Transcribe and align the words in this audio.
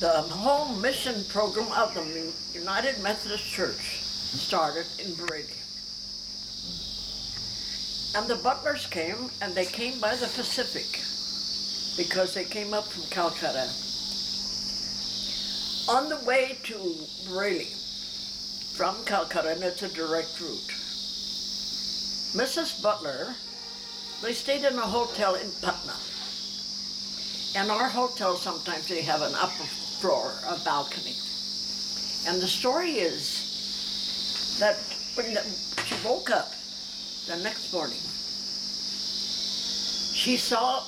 the 0.02 0.10
whole 0.10 0.74
mission 0.78 1.24
program 1.26 1.68
of 1.74 1.94
the 1.94 2.34
United 2.58 2.98
Methodist 3.04 3.46
Church 3.46 4.02
started 4.02 4.88
in 4.98 5.12
Bareilly. 5.12 5.54
And 8.18 8.28
the 8.28 8.42
butlers 8.42 8.88
came, 8.88 9.30
and 9.44 9.54
they 9.54 9.66
came 9.66 10.00
by 10.00 10.16
the 10.16 10.26
Pacific 10.26 10.88
because 11.96 12.34
they 12.34 12.46
came 12.46 12.74
up 12.74 12.86
from 12.86 13.04
Calcutta. 13.12 13.70
On 15.88 16.10
the 16.10 16.26
way 16.26 16.58
to 16.64 16.74
Bareilly 17.30 17.70
from 18.76 18.96
Calcutta, 19.06 19.50
and 19.50 19.62
it's 19.62 19.84
a 19.84 19.90
direct 19.90 20.42
route, 20.42 20.74
Mrs. 22.34 22.82
Butler, 22.82 23.36
they 24.24 24.34
stayed 24.34 24.66
in 24.66 24.80
a 24.80 24.82
hotel 24.82 25.36
in 25.36 25.52
Patna. 25.62 25.94
And 27.54 27.70
our 27.70 27.90
hotel 27.90 28.36
sometimes 28.36 28.88
they 28.88 29.04
have 29.04 29.22
an 29.22 29.36
upper 29.36 29.66
floor, 30.02 30.34
a 30.48 30.58
balcony. 30.66 31.16
And 32.28 32.42
the 32.42 32.48
story 32.48 32.94
is 32.94 34.58
that 34.60 34.78
when 35.14 35.36
the, 35.36 35.44
she 35.86 35.96
woke 36.04 36.32
up 36.32 36.52
the 37.28 37.38
next 37.38 37.72
morning, 37.72 38.02
she 40.18 40.38
saw 40.38 40.84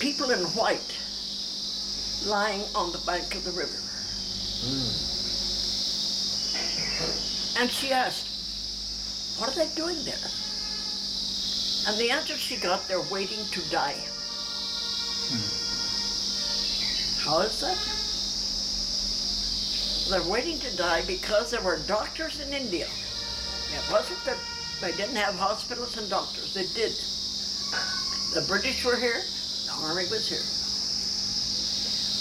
people 0.00 0.30
in 0.30 0.40
white 0.58 0.98
lying 2.26 2.62
on 2.74 2.90
the 2.90 2.98
bank 3.06 3.34
of 3.36 3.44
the 3.44 3.52
river. 3.52 3.78
Mm. 4.66 5.14
And 7.60 7.70
she 7.70 7.92
asked, 7.92 8.26
What 9.38 9.50
are 9.50 9.54
they 9.54 9.72
doing 9.76 10.02
there? 10.04 10.30
And 11.86 11.96
the 11.96 12.10
answer 12.10 12.34
she 12.34 12.56
got, 12.56 12.88
they're 12.88 13.08
waiting 13.12 13.44
to 13.52 13.60
die. 13.70 14.02
How 17.24 17.40
is 17.40 17.58
that? 17.60 17.78
They're 20.10 20.30
waiting 20.30 20.58
to 20.58 20.76
die 20.76 21.02
because 21.06 21.50
there 21.50 21.62
were 21.62 21.78
doctors 21.86 22.38
in 22.38 22.52
India. 22.52 22.84
It 22.84 23.90
wasn't 23.90 24.22
that 24.26 24.36
they 24.82 24.92
didn't 24.92 25.16
have 25.16 25.34
hospitals 25.34 25.96
and 25.96 26.10
doctors. 26.10 26.52
They 26.52 26.66
did. 26.74 26.92
The 28.34 28.44
British 28.46 28.84
were 28.84 28.96
here. 28.96 29.22
The 29.64 29.72
army 29.88 30.04
was 30.10 30.28
here. 30.28 30.44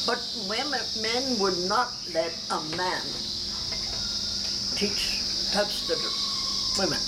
But 0.08 0.24
women, 0.48 0.80
men 1.02 1.38
would 1.40 1.58
not 1.68 1.92
let 2.14 2.32
a 2.50 2.62
man 2.78 3.04
teach, 4.76 5.20
touch 5.52 5.86
the 5.88 6.00
women. 6.80 7.00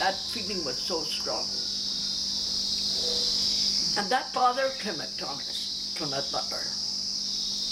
That 0.00 0.18
feeling 0.34 0.64
was 0.64 0.76
so 0.76 1.04
strong. 1.04 1.46
And 3.96 4.10
that 4.10 4.32
bothered 4.34 4.72
Clement 4.80 5.10
Thomas. 5.16 5.59
Antoinette 6.00 6.32
Butler. 6.32 6.64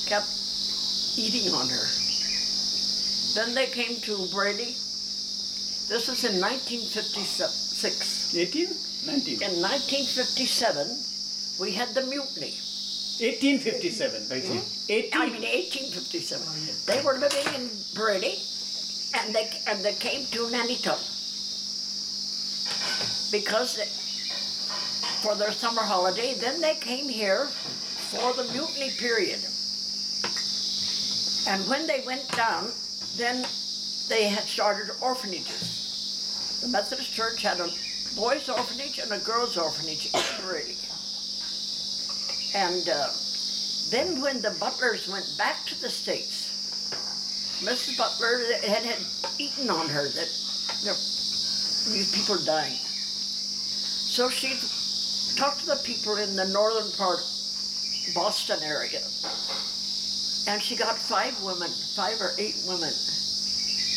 Kept 0.05 0.29
eating 1.17 1.51
on 1.55 1.67
her. 1.69 1.89
Then 3.35 3.55
they 3.55 3.67
came 3.67 4.01
to 4.03 4.17
Bareilly. 4.29 4.77
This 5.89 6.11
is 6.11 6.25
in 6.25 6.39
1956. 6.39 8.35
18? 8.37 8.69
19. 9.07 9.43
In 9.43 9.63
1957, 9.63 10.99
we 11.59 11.73
had 11.73 11.95
the 11.95 12.03
mutiny. 12.03 12.53
1857. 13.17 14.27
18. 14.31 14.61
18. 14.91 15.11
Hmm? 15.11 15.23
I 15.23 15.27
mean 15.31 15.43
1857. 15.43 16.45
Oh, 16.45 16.53
yeah. 16.61 16.73
They 16.85 17.01
were 17.03 17.17
living 17.17 17.49
in 17.55 17.71
Bareilly, 17.97 18.37
and 19.17 19.35
they 19.35 19.49
and 19.67 19.83
they 19.83 19.95
came 19.95 20.27
to 20.33 20.49
Nainital 20.53 21.01
because 23.33 23.79
for 25.23 25.35
their 25.35 25.53
summer 25.53 25.83
holiday. 25.83 26.35
Then 26.35 26.61
they 26.61 26.75
came 26.75 27.09
here 27.09 27.49
for 28.11 28.33
the 28.33 28.51
mutiny 28.53 28.91
period. 28.97 29.41
And 31.47 31.69
when 31.69 31.87
they 31.87 32.03
went 32.07 32.27
down, 32.33 32.71
then 33.17 33.47
they 34.09 34.29
had 34.29 34.45
started 34.45 34.91
orphanages. 35.03 36.61
The 36.63 36.69
Methodist 36.69 37.13
Church 37.13 37.43
had 37.43 37.61
a 37.61 37.69
boys' 38.17 38.49
orphanage 38.49 38.99
and 38.99 39.13
a 39.13 39.19
girls' 39.19 39.57
orphanage 39.57 40.11
in. 40.15 40.77
And 42.55 42.89
uh, 42.89 43.09
then 43.91 44.21
when 44.21 44.41
the 44.41 44.57
Butlers 44.59 45.09
went 45.09 45.27
back 45.37 45.67
to 45.67 45.81
the 45.81 45.91
States, 45.91 46.49
Mrs. 47.63 47.99
Butler 47.99 48.41
had, 48.63 48.85
had 48.85 48.99
eaten 49.39 49.69
on 49.69 49.89
her 49.89 50.09
that 50.09 50.29
you 50.81 50.87
know, 50.87 50.97
these 51.93 52.13
people 52.15 52.39
dying. 52.45 52.79
So 52.79 54.31
she 54.31 54.59
talked 55.37 55.61
to 55.61 55.67
the 55.67 55.81
people 55.85 56.17
in 56.17 56.37
the 56.37 56.49
northern 56.49 56.91
part 56.93 57.21
Boston 58.15 58.61
area. 58.63 59.03
And 60.47 60.63
she 60.63 60.77
got 60.77 60.97
five 60.97 61.41
women, 61.43 61.71
five 61.95 62.21
or 62.21 62.33
eight 62.39 62.57
women, 62.67 62.93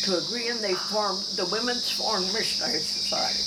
to 0.04 0.18
agree 0.18 0.48
and 0.48 0.60
they 0.60 0.74
formed 0.74 1.24
the 1.36 1.46
Women's 1.46 1.90
Foreign 1.90 2.30
Missionary 2.32 2.80
Society 2.80 3.44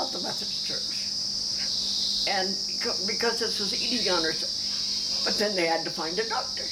of 0.00 0.12
the 0.12 0.20
Methodist 0.22 0.66
Church. 0.66 0.94
And 2.28 2.54
because 3.06 3.38
this 3.40 3.60
was 3.60 3.74
eating 3.74 4.10
on 4.12 4.22
her, 4.22 4.32
but 5.24 5.38
then 5.38 5.56
they 5.56 5.66
had 5.66 5.84
to 5.84 5.90
find 5.90 6.18
a 6.18 6.28
doctor. 6.28 6.64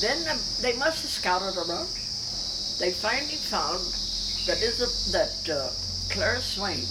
Then 0.00 0.38
they 0.62 0.78
must 0.78 1.02
have 1.02 1.10
scouted 1.10 1.56
around. 1.56 1.88
They 2.78 2.92
finally 2.92 3.36
found 3.36 3.80
that, 4.46 4.62
is 4.62 5.12
that 5.12 5.50
uh, 5.50 5.70
Clara 6.08 6.40
Swain 6.40 6.86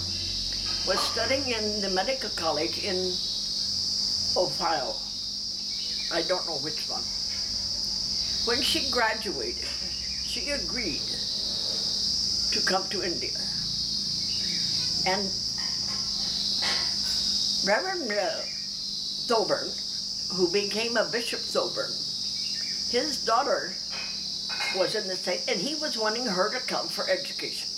was 0.85 0.99
studying 0.99 1.47
in 1.49 1.81
the 1.81 1.89
medical 1.89 2.29
college 2.31 2.83
in 2.83 3.13
Ohio. 4.35 4.95
I 6.11 6.21
don't 6.23 6.45
know 6.45 6.57
which 6.57 6.87
one. 6.89 7.03
When 8.45 8.63
she 8.63 8.89
graduated, 8.89 9.67
she 10.23 10.49
agreed 10.49 11.01
to 12.51 12.61
come 12.65 12.87
to 12.89 13.03
India. 13.03 13.37
And 15.05 15.29
Reverend 17.65 18.11
uh, 18.11 18.41
Thoburn, 19.27 19.69
who 20.35 20.51
became 20.51 20.97
a 20.97 21.05
Bishop 21.05 21.39
Thoburn, 21.39 21.91
his 22.89 23.23
daughter 23.23 23.73
was 24.75 24.95
in 24.95 25.07
the 25.07 25.15
state, 25.15 25.43
and 25.47 25.59
he 25.59 25.75
was 25.75 25.97
wanting 25.97 26.25
her 26.25 26.49
to 26.51 26.59
come 26.65 26.87
for 26.87 27.07
education. 27.09 27.69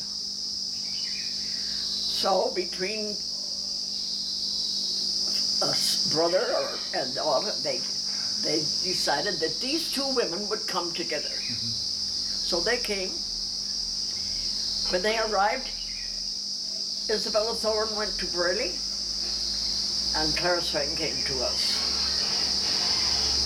So 2.22 2.54
between 2.56 3.16
brother 6.12 6.40
or 6.40 6.70
and 6.96 7.16
daughter, 7.16 7.52
they 7.64 7.80
they 8.44 8.60
decided 8.84 9.40
that 9.40 9.60
these 9.62 9.92
two 9.92 10.08
women 10.16 10.48
would 10.50 10.68
come 10.68 10.92
together. 10.94 11.30
Mm-hmm. 11.30 11.72
So 12.52 12.60
they 12.60 12.78
came. 12.78 13.12
When 14.92 15.02
they 15.02 15.18
arrived, 15.20 15.70
Isabella 17.10 17.56
Thoburn 17.56 17.96
went 17.96 18.18
to 18.20 18.26
Bareilly, 18.28 18.76
and 20.18 20.36
Clara 20.38 20.62
Swain 20.62 20.96
came 20.96 21.16
to 21.26 21.44
us. 21.44 21.78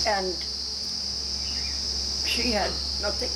And 0.06 0.34
she 2.26 2.50
had 2.52 2.70
nothing 3.02 3.30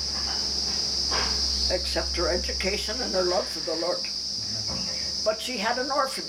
except 1.71 2.17
her 2.17 2.27
education 2.29 2.99
and 3.01 3.13
her 3.13 3.23
love 3.23 3.47
for 3.47 3.59
the 3.69 3.79
Lord. 3.81 3.99
Mm-hmm. 3.99 5.25
But 5.25 5.41
she 5.41 5.57
had 5.57 5.77
an 5.77 5.91
orphanage 5.91 6.20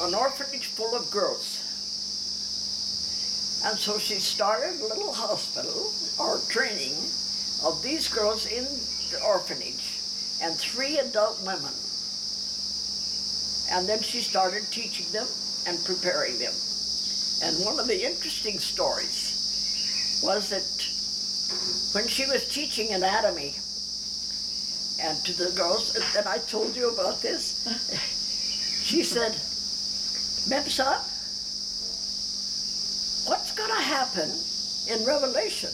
an 0.00 0.14
orphanage 0.14 0.66
full 0.66 0.94
of 0.94 1.10
girls. 1.10 1.64
And 3.64 3.76
so 3.78 3.98
she 3.98 4.14
started 4.14 4.80
a 4.80 4.86
little 4.86 5.12
hospital 5.12 5.92
or 6.18 6.38
training 6.48 6.94
of 7.64 7.82
these 7.82 8.06
girls 8.06 8.46
in 8.46 8.64
the 9.10 9.20
orphanage 9.26 9.98
and 10.40 10.54
three 10.54 10.98
adult 10.98 11.40
women. 11.42 11.74
And 13.70 13.88
then 13.88 14.00
she 14.00 14.20
started 14.20 14.70
teaching 14.70 15.10
them 15.12 15.26
and 15.66 15.84
preparing 15.84 16.38
them. 16.38 16.54
And 17.42 17.64
one 17.64 17.80
of 17.80 17.88
the 17.88 18.06
interesting 18.06 18.58
stories 18.58 20.20
was 20.22 20.48
that 20.50 20.64
when 21.94 22.06
she 22.08 22.26
was 22.26 22.48
teaching 22.48 22.92
anatomy, 22.92 23.54
and 25.00 25.16
to 25.24 25.32
the 25.32 25.50
girls, 25.56 25.94
and 26.16 26.26
I 26.26 26.38
told 26.38 26.74
you 26.74 26.90
about 26.90 27.22
this, 27.22 27.66
she 28.82 29.02
said, 29.02 29.40
Mepsa, 30.48 31.04
what's 33.28 33.52
going 33.52 33.68
to 33.68 33.82
happen 33.82 34.30
in 34.88 35.04
Revelation 35.04 35.68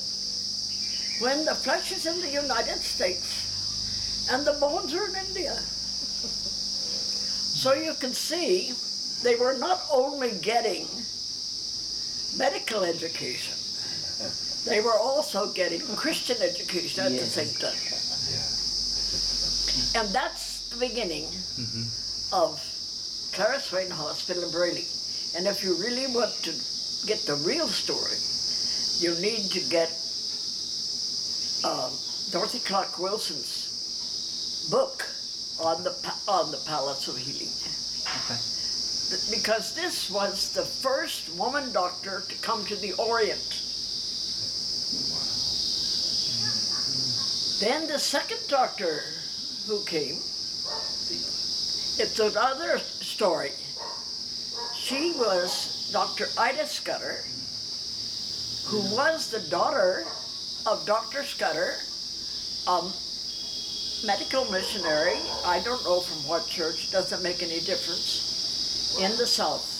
when 1.21 1.45
the 1.45 1.55
flesh 1.55 1.93
is 1.93 2.07
in 2.07 2.21
the 2.21 2.29
United 2.29 2.83
States 2.83 4.27
and 4.33 4.45
the 4.45 4.55
bones 4.55 4.93
are 4.93 5.07
in 5.07 5.15
India? 5.29 5.55
So 7.55 7.75
you 7.75 7.95
can 7.95 8.13
see 8.13 8.75
they 9.23 9.37
were 9.37 9.57
not 9.57 9.81
only 9.93 10.33
getting 10.43 10.89
medical 12.37 12.83
education, 12.83 13.55
they 14.67 14.81
were 14.81 14.99
also 14.99 15.53
getting 15.53 15.83
Christian 15.95 16.43
education 16.43 17.05
at 17.05 17.13
the 17.13 17.25
same 17.25 17.55
time. 17.63 17.79
And 19.95 20.13
that's 20.13 20.69
the 20.71 20.79
beginning 20.79 21.27
mm-hmm. 21.55 21.87
of 22.35 22.74
Clara 23.35 23.61
Swain 23.61 23.91
Hospital 23.91 24.45
in 24.45 24.51
Bareilly. 24.51 24.87
And 25.37 25.47
if 25.47 25.65
you 25.65 25.75
really 25.75 26.07
want 26.07 26.33
to 26.45 26.53
get 27.07 27.27
the 27.27 27.35
real 27.45 27.67
story, 27.69 28.17
you 29.03 29.21
need 29.21 29.51
to 29.51 29.61
get 29.69 29.91
um, 31.65 31.91
Dorothy 32.31 32.61
Clark 32.61 32.99
Wilson's 32.99 34.69
book 34.71 35.05
on 35.61 35.83
the 35.83 35.91
on 36.29 36.51
the 36.51 36.59
Palace 36.67 37.09
of 37.09 37.19
Healing. 37.19 37.51
Th- 39.11 39.31
Because 39.31 39.75
this 39.75 40.11
was 40.11 40.51
the 40.55 40.63
first 40.65 41.29
woman 41.37 41.73
doctor 41.73 42.23
to 42.29 42.35
come 42.37 42.65
to 42.67 42.77
the 42.77 42.93
Orient. 42.95 43.43
Then 47.61 47.87
the 47.87 47.99
second 47.99 48.41
doctor 48.49 49.03
who 49.67 49.83
came, 49.85 50.17
it's 51.99 52.19
another 52.19 52.79
story. 53.15 53.53
She 54.75 55.13
was 55.13 55.89
Dr. 55.93 56.27
Ida 56.37 56.67
Scudder, 56.67 57.23
who 58.67 58.81
was 58.93 59.31
the 59.31 59.39
daughter 59.51 60.05
of 60.67 60.85
Dr. 60.85 61.23
Scudder, 61.23 61.75
a 62.67 62.91
medical 64.05 64.51
missionary. 64.51 65.15
I 65.47 65.61
don't 65.65 65.85
know 65.85 66.01
from 66.01 66.29
what 66.29 66.49
church, 66.49 66.91
doesn't 66.91 67.23
make 67.23 67.41
any 67.41 67.61
difference, 67.61 68.99
in 69.01 69.17
the 69.17 69.29
South. 69.29 69.71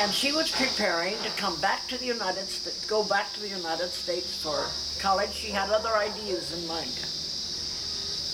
And 0.00 0.10
she 0.10 0.32
was 0.32 0.50
preparing 0.50 1.18
to 1.22 1.28
come 1.36 1.60
back 1.60 1.86
to 1.88 1.98
the 1.98 2.06
United 2.06 2.48
States, 2.48 2.86
go 2.86 3.04
back 3.04 3.30
to 3.34 3.40
the 3.40 3.48
United 3.48 3.90
States 3.90 4.34
for 4.34 4.64
college. 5.02 5.32
She 5.34 5.50
had 5.50 5.68
other 5.68 5.94
ideas 5.96 6.56
in 6.56 6.66
mind. 6.66 6.96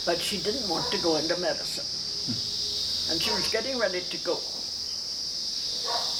But 0.06 0.22
she 0.22 0.38
didn't 0.38 0.70
want 0.70 0.88
to 0.92 0.98
go 1.02 1.16
into 1.16 1.36
medicine. 1.40 1.97
And 3.10 3.20
she 3.20 3.30
was 3.32 3.48
getting 3.48 3.78
ready 3.78 4.00
to 4.00 4.18
go. 4.18 4.38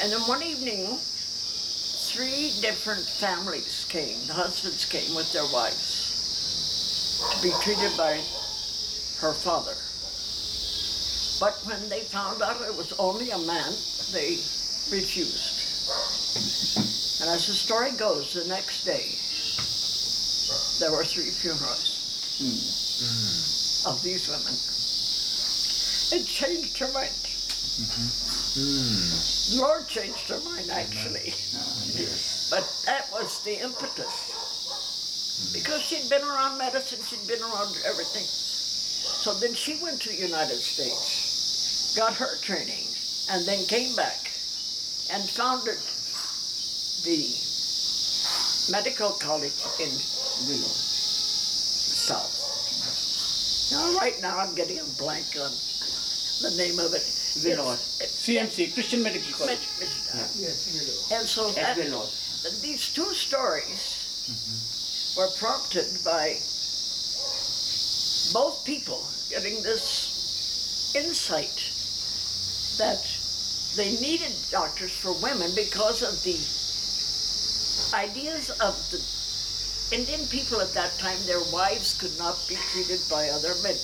And 0.03 0.13
then 0.13 0.21
one 0.23 0.43
evening, 0.43 0.87
three 2.09 2.53
different 2.61 3.05
families 3.05 3.85
came. 3.89 4.27
The 4.27 4.33
husbands 4.33 4.85
came 4.87 5.15
with 5.15 5.33
their 5.33 5.47
wives 5.53 6.09
to 7.35 7.43
be 7.43 7.53
treated 7.63 7.97
by 7.97 8.15
her 9.21 9.35
father. 9.35 9.75
But 11.41 11.55
when 11.67 11.89
they 11.89 12.01
found 12.01 12.43
out 12.43 12.63
it 12.63 12.77
was 12.77 12.93
only 12.99 13.31
a 13.31 13.39
man, 13.39 13.73
they 14.13 14.39
refused. 14.91 15.59
And 17.21 17.31
as 17.31 17.47
the 17.47 17.55
story 17.55 17.91
goes, 17.93 18.33
the 18.33 18.49
next 18.49 18.85
day, 18.85 19.19
there 20.81 20.97
were 20.97 21.05
three 21.05 21.31
funerals 21.31 22.39
hmm. 22.39 22.49
Hmm. 23.05 23.89
of 23.93 24.03
these 24.03 24.29
women. 24.29 24.55
It 26.11 26.25
changed 26.27 26.79
her 26.79 26.89
mind. 26.93 27.11
Mm-hmm. 27.79 29.55
The 29.55 29.63
Lord 29.63 29.87
changed 29.89 30.29
her 30.29 30.41
mind, 30.41 30.71
actually. 30.71 31.35
Oh, 31.55 32.49
but 32.51 32.65
that 32.87 33.11
was 33.13 33.45
the 33.45 33.61
impetus. 33.61 34.09
Mm. 35.39 35.55
Because 35.55 35.83
she'd 35.83 36.09
been 36.11 36.25
around 36.25 36.59
medicine, 36.59 36.99
she'd 37.05 37.29
been 37.29 37.43
around 37.43 37.77
everything. 37.87 38.25
So 38.25 39.35
then 39.35 39.55
she 39.55 39.79
went 39.83 40.01
to 40.03 40.09
the 40.09 40.17
United 40.17 40.59
States, 40.59 41.95
got 41.97 42.15
her 42.15 42.37
training, 42.41 42.89
and 43.31 43.47
then 43.47 43.65
came 43.67 43.95
back 43.95 44.33
and 45.13 45.23
founded 45.29 45.79
the 47.05 47.37
medical 48.73 49.11
college 49.11 49.53
in 49.79 49.91
South. 52.01 52.35
Now, 53.71 53.95
right 53.99 54.19
now, 54.23 54.39
I'm 54.39 54.55
getting 54.55 54.79
a 54.81 54.85
blank 54.97 55.37
on 55.39 55.53
the 56.41 56.51
name 56.57 56.79
of 56.79 56.95
it. 56.95 57.03
Vinod. 57.03 57.79
It's- 58.01 58.27
CMC, 58.27 58.75
Christian 58.75 59.03
Medical 59.03 59.33
College. 59.33 59.59
Mit- 59.79 59.89
Mit- 60.15 61.13
And 61.13 61.27
so 61.27 61.51
that, 61.53 61.77
these 62.63 62.89
two 62.93 63.13
stories 63.15 64.27
mm-hmm. 64.29 65.21
were 65.21 65.31
prompted 65.39 65.87
by 66.05 66.39
both 68.33 68.63
people 68.65 69.07
getting 69.31 69.63
this 69.63 70.93
insight 70.95 71.73
that 72.79 73.05
they 73.77 73.97
needed 74.01 74.33
doctors 74.51 74.93
for 74.93 75.13
women 75.15 75.51
because 75.55 76.03
of 76.03 76.23
the 76.25 76.37
ideas 77.95 78.51
of 78.61 78.75
the 78.91 79.01
Indian 79.91 80.27
people 80.27 80.61
at 80.61 80.75
that 80.75 80.99
time, 80.99 81.17
their 81.25 81.41
wives 81.53 81.97
could 81.97 82.17
not 82.19 82.37
be 82.47 82.57
treated 82.73 83.01
by 83.09 83.31
other 83.31 83.55
men. 83.63 83.77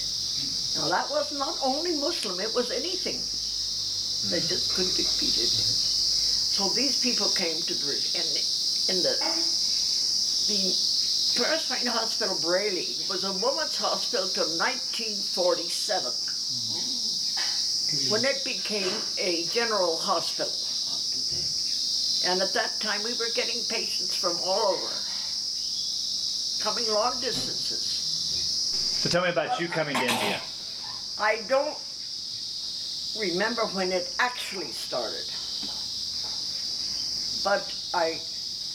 Now 0.77 0.89
that 0.89 1.11
was 1.11 1.33
not 1.33 1.59
only 1.63 1.97
Muslim, 1.97 2.41
it 2.41 2.55
was 2.55 2.71
anything. 2.71 3.23
They 4.31 4.41
hmm. 4.41 4.49
just 4.49 4.75
couldn't 4.75 4.97
be 4.97 5.05
treated. 5.05 5.49
So 6.55 6.69
these 6.71 7.01
people 7.01 7.29
came 7.31 7.61
to 7.63 7.75
the, 7.75 7.93
in, 8.15 8.27
in 8.97 9.03
the, 9.03 9.15
the 10.47 10.61
Paris 11.37 11.67
Fine 11.67 11.87
Hospital 11.87 12.37
Bareilly 12.37 13.09
was 13.11 13.25
a 13.25 13.33
woman's 13.33 13.77
hospital 13.77 14.29
till 14.29 14.47
1947 14.59 16.13
when 18.11 18.25
it 18.25 18.45
became 18.45 18.93
a 19.19 19.45
general 19.47 19.97
hospital. 19.97 20.53
And 22.31 22.41
at 22.41 22.55
that 22.55 22.81
time, 22.81 23.03
we 23.03 23.13
were 23.15 23.31
getting 23.35 23.63
patients 23.69 24.15
from 24.15 24.37
all 24.45 24.75
over, 24.79 24.95
coming 26.63 26.89
long 26.93 27.21
distances. 27.21 28.01
So 29.03 29.11
tell 29.11 29.23
me 29.23 29.31
about 29.31 29.61
you 29.61 29.69
coming 29.69 29.97
to 29.97 30.03
India. 30.03 30.41
I 31.19 31.43
don't 31.49 31.79
remember 33.19 33.63
when 33.67 33.93
it 33.93 34.13
actually 34.19 34.73
started, 34.73 35.25
but 37.45 37.63
I, 37.95 38.19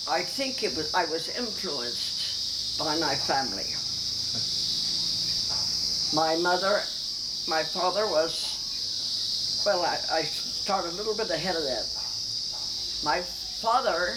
I 0.10 0.24
think 0.24 0.64
it 0.64 0.76
was 0.78 0.94
I 0.94 1.04
was 1.06 1.28
influenced 1.38 2.80
by 2.80 2.98
my 2.98 3.14
family. 3.16 3.68
My 6.16 6.38
mother, 6.38 6.82
my 7.48 7.62
father 7.62 8.08
was, 8.08 9.64
well, 9.66 9.84
I, 9.84 10.00
I 10.10 10.24
start 10.24 10.86
a 10.86 10.92
little 10.92 11.16
bit 11.16 11.30
ahead 11.30 11.58
of 11.58 11.64
that. 11.64 11.86
My 13.04 13.22
father 13.22 14.16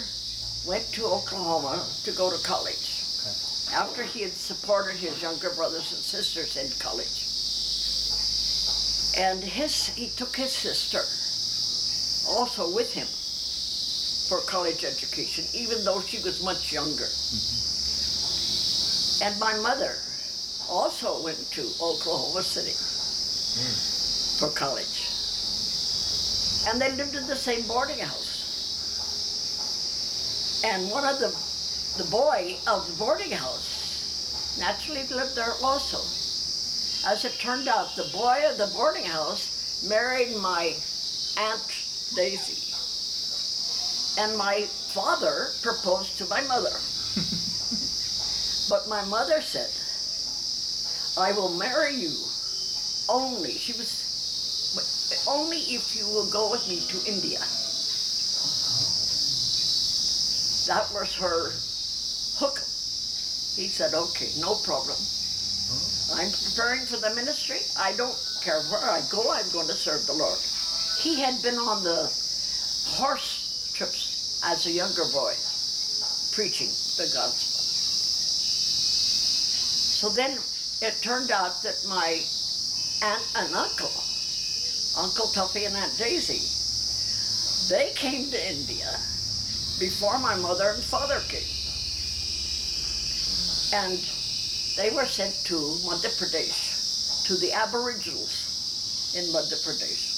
went 0.65 0.89
to 0.93 1.05
Oklahoma 1.05 1.85
to 2.05 2.11
go 2.13 2.31
to 2.31 2.41
college 2.43 3.03
after 3.73 4.03
he 4.03 4.21
had 4.21 4.31
supported 4.31 4.95
his 4.95 5.21
younger 5.21 5.49
brothers 5.49 5.91
and 5.91 6.01
sisters 6.01 6.55
in 6.55 6.71
college. 6.79 7.22
And 9.17 9.43
his, 9.43 9.89
he 9.89 10.09
took 10.09 10.35
his 10.35 10.51
sister 10.51 11.03
also 12.29 12.73
with 12.73 12.93
him 12.93 13.07
for 14.27 14.39
college 14.49 14.83
education, 14.83 15.45
even 15.53 15.83
though 15.85 16.01
she 16.01 16.17
was 16.23 16.41
much 16.43 16.71
younger. 16.71 17.05
Mm-hmm. 17.05 17.63
And 19.23 19.39
my 19.39 19.55
mother 19.61 19.95
also 20.69 21.21
went 21.23 21.37
to 21.51 21.61
Oklahoma 21.81 22.41
City 22.41 22.73
mm. 22.73 24.39
for 24.39 24.49
college. 24.49 25.09
And 26.67 26.81
they 26.81 26.91
lived 26.95 27.15
in 27.15 27.27
the 27.27 27.35
same 27.35 27.67
boarding 27.67 27.99
house. 27.99 28.31
And 30.65 30.89
one 30.89 31.05
of 31.05 31.19
the, 31.19 31.35
the 32.01 32.09
boy 32.09 32.57
of 32.67 32.87
the 32.87 32.93
boarding 32.97 33.31
house 33.31 34.57
naturally 34.59 35.05
lived 35.07 35.35
there 35.35 35.53
also. 35.61 36.22
As 37.05 37.25
it 37.25 37.37
turned 37.37 37.67
out, 37.67 37.95
the 37.97 38.09
boy 38.13 38.43
of 38.49 38.57
the 38.57 38.67
boarding 38.67 39.03
house 39.03 39.83
married 39.87 40.37
my 40.37 40.73
Aunt 41.37 41.67
Daisy. 42.15 42.71
And 44.21 44.37
my 44.37 44.61
father 44.93 45.49
proposed 45.61 46.17
to 46.19 46.25
my 46.27 46.41
mother. 46.41 46.71
But 48.69 48.87
my 48.87 49.03
mother 49.05 49.41
said, 49.41 49.69
I 51.21 51.33
will 51.33 51.53
marry 51.53 51.93
you 51.93 52.15
only, 53.09 53.51
she 53.51 53.73
was, 53.73 55.27
only 55.27 55.57
if 55.57 55.95
you 55.95 56.07
will 56.07 56.25
go 56.31 56.49
with 56.49 56.65
me 56.69 56.79
to 56.87 56.97
India. 57.05 57.39
That 60.67 60.87
was 60.93 61.13
her 61.15 61.51
hook. 62.39 62.63
He 63.55 63.67
said, 63.67 63.93
okay, 63.93 64.31
no 64.39 64.55
problem. 64.55 64.97
I'm 66.15 66.31
preparing 66.31 66.85
for 66.85 66.97
the 66.97 67.13
ministry. 67.15 67.59
I 67.77 67.93
don't 67.93 68.15
care 68.41 68.61
where 68.63 68.83
I 68.83 69.01
go, 69.09 69.31
I'm 69.31 69.49
going 69.49 69.67
to 69.67 69.73
serve 69.73 70.05
the 70.05 70.13
Lord. 70.13 70.37
He 70.99 71.19
had 71.19 71.41
been 71.41 71.57
on 71.57 71.83
the 71.83 72.11
horse 72.85 73.71
trips 73.73 74.39
as 74.43 74.65
a 74.67 74.71
younger 74.71 75.05
boy, 75.11 75.33
preaching 76.31 76.69
the 76.97 77.09
gospel. 77.13 77.61
So 80.03 80.09
then 80.09 80.37
it 80.81 81.01
turned 81.01 81.31
out 81.31 81.63
that 81.63 81.83
my 81.87 82.21
aunt 83.01 83.23
and 83.35 83.55
uncle, 83.55 83.91
Uncle 84.97 85.27
Tuffy 85.27 85.65
and 85.65 85.75
Aunt 85.75 85.97
Daisy, 85.97 86.43
they 87.73 87.91
came 87.95 88.29
to 88.29 88.51
India 88.51 88.99
before 89.79 90.19
my 90.19 90.35
mother 90.35 90.69
and 90.75 90.83
father 90.83 91.21
came. 91.27 91.41
And 93.73 93.99
they 94.75 94.89
were 94.89 95.05
sent 95.05 95.35
to 95.45 95.55
Madhya 95.85 96.09
Pradesh, 96.17 97.25
to 97.27 97.35
the 97.37 97.53
Aboriginals 97.53 99.13
in 99.15 99.25
Madhya 99.25 99.61
Pradesh. 99.63 100.09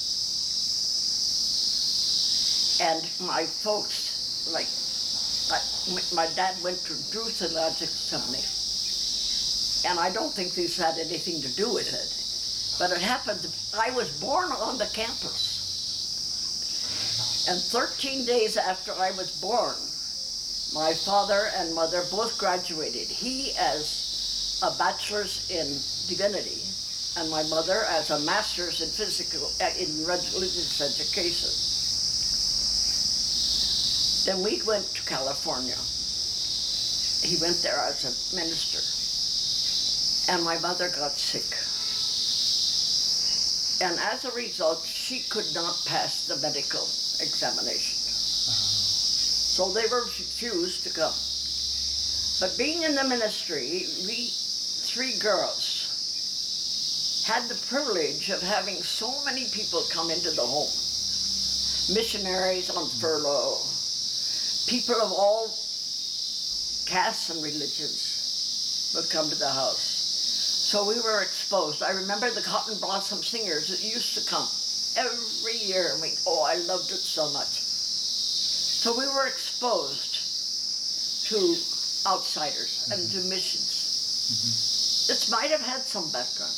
And 2.81 3.03
my 3.27 3.45
folks, 3.45 4.47
like, 4.51 4.67
I, 5.51 5.59
my 6.15 6.27
dad 6.35 6.55
went 6.63 6.77
to 6.85 6.93
Theological 6.93 7.87
Seminary. 7.87 8.43
And 9.87 9.99
I 9.99 10.09
don't 10.11 10.33
think 10.33 10.53
this 10.53 10.77
had 10.77 10.97
anything 10.97 11.41
to 11.41 11.49
do 11.55 11.73
with 11.73 11.93
it. 11.93 12.79
But 12.79 12.91
it 12.91 13.01
happened, 13.01 13.47
I 13.77 13.91
was 13.91 14.09
born 14.19 14.51
on 14.51 14.77
the 14.77 14.87
campus. 14.87 15.63
And 17.47 17.61
13 17.61 18.25
days 18.25 18.57
after 18.57 18.91
I 18.93 19.11
was 19.11 19.31
born, 19.39 19.75
my 20.73 20.93
father 20.93 21.51
and 21.55 21.73
mother 21.75 22.03
both 22.11 22.37
graduated. 22.37 23.07
He 23.07 23.53
as 23.57 24.04
a 24.63 24.71
bachelor's 24.77 25.49
in 25.49 25.67
divinity, 26.07 26.61
and 27.17 27.29
my 27.29 27.43
mother 27.43 27.83
as 27.89 28.09
a 28.09 28.19
master's 28.21 28.81
in 28.81 28.89
physical 28.89 29.51
uh, 29.59 29.69
in 29.77 30.05
religious 30.05 30.81
education. 30.81 31.49
Then 34.25 34.43
we 34.43 34.61
went 34.63 34.85
to 34.95 35.01
California. 35.03 35.77
He 37.21 37.37
went 37.41 37.61
there 37.61 37.79
as 37.79 38.05
a 38.05 38.35
minister, 38.35 38.79
and 40.31 40.43
my 40.43 40.57
mother 40.59 40.89
got 40.89 41.11
sick. 41.19 41.57
And 43.81 43.99
as 43.99 44.23
a 44.23 44.31
result, 44.31 44.85
she 44.85 45.19
could 45.29 45.53
not 45.53 45.75
pass 45.85 46.27
the 46.27 46.37
medical 46.37 46.87
examination. 47.19 47.99
So 49.55 49.71
they 49.71 49.87
were 49.87 50.03
refused 50.05 50.83
to 50.85 50.89
come. 50.89 51.13
But 52.39 52.57
being 52.57 52.83
in 52.83 52.95
the 52.95 53.03
ministry, 53.03 53.87
we 54.07 54.31
three 54.95 55.19
girls 55.19 55.91
had 57.27 57.49
the 57.49 57.61
privilege 57.67 58.29
of 58.29 58.41
having 58.41 58.75
so 58.75 59.11
many 59.25 59.43
people 59.49 59.83
come 59.91 60.09
into 60.09 60.31
the 60.31 60.41
home. 60.41 60.71
Missionaries 61.93 62.69
on 62.69 62.87
furlough, 62.87 63.57
people 64.71 64.95
of 64.95 65.11
all 65.11 65.53
castes 66.85 67.29
and 67.29 67.43
religions 67.43 68.93
would 68.95 69.09
come 69.09 69.29
to 69.29 69.35
the 69.35 69.49
house. 69.49 69.83
So 70.71 70.87
we 70.87 71.01
were 71.01 71.23
exposed. 71.23 71.83
I 71.83 71.91
remember 71.91 72.31
the 72.31 72.39
Cotton 72.39 72.77
Blossom 72.79 73.21
Singers 73.21 73.67
that 73.67 73.83
used 73.83 74.17
to 74.17 74.25
come 74.25 74.47
every 74.95 75.57
year, 75.57 75.89
and 75.91 76.01
we, 76.01 76.13
oh, 76.25 76.41
I 76.41 76.55
loved 76.55 76.91
it 76.91 77.03
so 77.03 77.29
much. 77.31 77.51
So 77.51 78.97
we 78.97 79.07
were 79.07 79.27
exposed 79.27 80.21
to 81.27 81.57
outsiders 82.07 82.87
and 82.93 83.11
to 83.11 83.17
mm-hmm. 83.17 83.29
missions. 83.29 84.29
Mm-hmm. 84.31 84.64
This 85.07 85.29
might 85.29 85.51
have 85.51 85.61
had 85.61 85.83
some 85.83 86.09
background. 86.11 86.55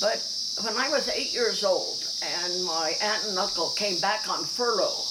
But 0.00 0.22
when 0.62 0.76
I 0.76 0.88
was 0.88 1.08
eight 1.08 1.32
years 1.32 1.64
old 1.64 2.04
and 2.22 2.64
my 2.64 2.94
aunt 3.02 3.24
and 3.26 3.38
uncle 3.38 3.70
came 3.70 3.98
back 3.98 4.28
on 4.28 4.44
furlough, 4.44 5.02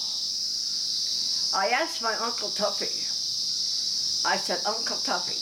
I 1.54 1.70
asked 1.70 2.02
my 2.02 2.14
Uncle 2.16 2.50
Tuffy, 2.50 2.92
I 4.26 4.38
said, 4.38 4.60
Uncle 4.66 4.98
Tuffy, 4.98 5.40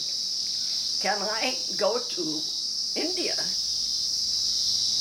can 1.02 1.22
I 1.22 1.56
go 1.76 1.98
to 1.98 2.40
India 2.96 3.36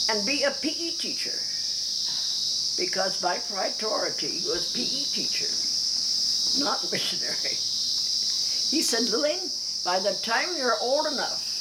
and 0.09 0.25
be 0.25 0.43
a 0.43 0.51
PE 0.51 0.91
teacher? 0.97 1.37
Because 2.77 3.21
my 3.23 3.39
priority 3.39 4.41
was 4.45 4.71
PE 4.73 5.03
teacher, 5.13 5.49
not 6.63 6.91
missionary. 6.91 7.57
He 8.69 8.81
said, 8.81 9.09
Lillian, 9.09 9.49
by 9.83 9.99
the 9.99 10.13
time 10.21 10.49
you're 10.57 10.77
old 10.81 11.07
enough 11.07 11.54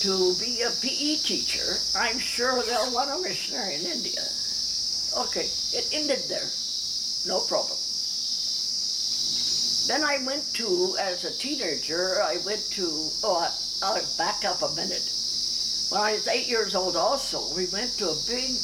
to 0.00 0.34
be 0.34 0.62
a 0.62 0.70
PE 0.70 1.16
teacher, 1.16 1.78
I'm 1.94 2.18
sure 2.18 2.62
they'll 2.62 2.92
want 2.92 3.10
a 3.10 3.22
missionary 3.22 3.74
in 3.74 3.86
India. 3.86 4.22
Okay, 5.16 5.50
it 5.72 5.88
ended 5.92 6.22
there. 6.28 6.48
No 7.26 7.40
problem. 7.40 7.78
Then 9.88 10.04
I 10.04 10.18
went 10.24 10.44
to, 10.54 10.96
as 11.00 11.24
a 11.24 11.32
teenager, 11.32 12.22
I 12.22 12.36
went 12.44 12.62
to, 12.72 13.10
oh, 13.24 13.52
I'll 13.82 14.00
back 14.16 14.44
up 14.44 14.62
a 14.62 14.74
minute. 14.74 15.10
When 15.88 16.00
I 16.00 16.12
was 16.12 16.28
eight 16.28 16.46
years 16.46 16.74
old 16.74 16.94
also, 16.94 17.54
we 17.54 17.66
went 17.66 17.96
to 17.98 18.10
a 18.10 18.16
big 18.28 18.56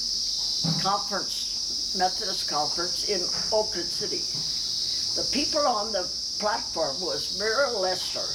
conference, 0.83 1.95
Methodist 1.97 2.47
conference 2.49 3.09
in 3.09 3.23
Oakland 3.53 3.89
City. 3.89 4.23
The 5.21 5.27
people 5.33 5.67
on 5.67 5.93
the 5.93 6.09
platform 6.39 7.01
was 7.01 7.39
Muriel 7.39 7.81
Lester 7.81 8.29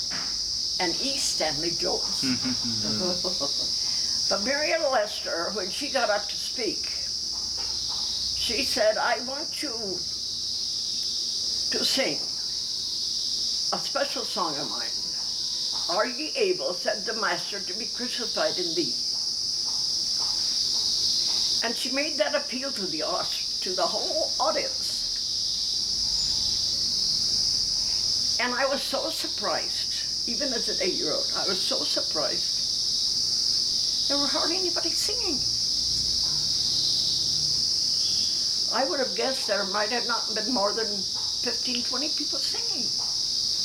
and 0.79 0.93
E. 1.01 1.17
Stanley 1.17 1.71
Jones. 1.71 2.23
Mm-hmm. 2.69 4.29
but 4.29 4.43
Muriel 4.43 4.91
Lester, 4.91 5.51
when 5.53 5.69
she 5.69 5.89
got 5.89 6.09
up 6.09 6.27
to 6.27 6.35
speak, 6.35 6.85
she 8.37 8.63
said, 8.63 8.97
I 8.97 9.19
want 9.25 9.61
you 9.61 9.71
to 11.71 11.85
sing 11.85 12.17
a 13.73 13.77
special 13.77 14.23
song 14.23 14.55
of 14.57 14.69
mine. 14.69 14.89
Are 15.97 16.05
ye 16.07 16.31
able, 16.35 16.73
said 16.73 17.05
the 17.05 17.19
Master, 17.19 17.59
to 17.59 17.73
be 17.77 17.85
crucified 17.85 18.57
in 18.57 18.75
thee? 18.75 18.93
And 21.65 21.75
she 21.75 21.91
made 21.91 22.17
that 22.17 22.35
appeal 22.35 22.71
to 22.71 22.85
the 22.87 23.03
to 23.61 23.69
the 23.75 23.81
whole 23.83 24.31
audience. 24.39 24.99
And 28.41 28.53
I 28.55 28.65
was 28.65 28.81
so 28.81 29.09
surprised, 29.09 29.88
even 30.27 30.53
as 30.53 30.69
an 30.69 30.77
eight-year-old, 30.81 31.31
I 31.35 31.47
was 31.47 31.59
so 31.61 31.83
surprised. 31.83 32.59
There 34.09 34.17
were 34.17 34.27
hardly 34.27 34.57
anybody 34.57 34.89
singing. 34.89 35.39
I 38.73 38.87
would 38.87 38.99
have 38.99 39.15
guessed 39.15 39.47
there 39.47 39.63
might 39.65 39.89
have 39.89 40.07
not 40.07 40.33
been 40.35 40.53
more 40.53 40.73
than 40.73 40.87
15, 40.87 41.83
20 41.83 42.09
people 42.09 42.39
singing. 42.39 42.85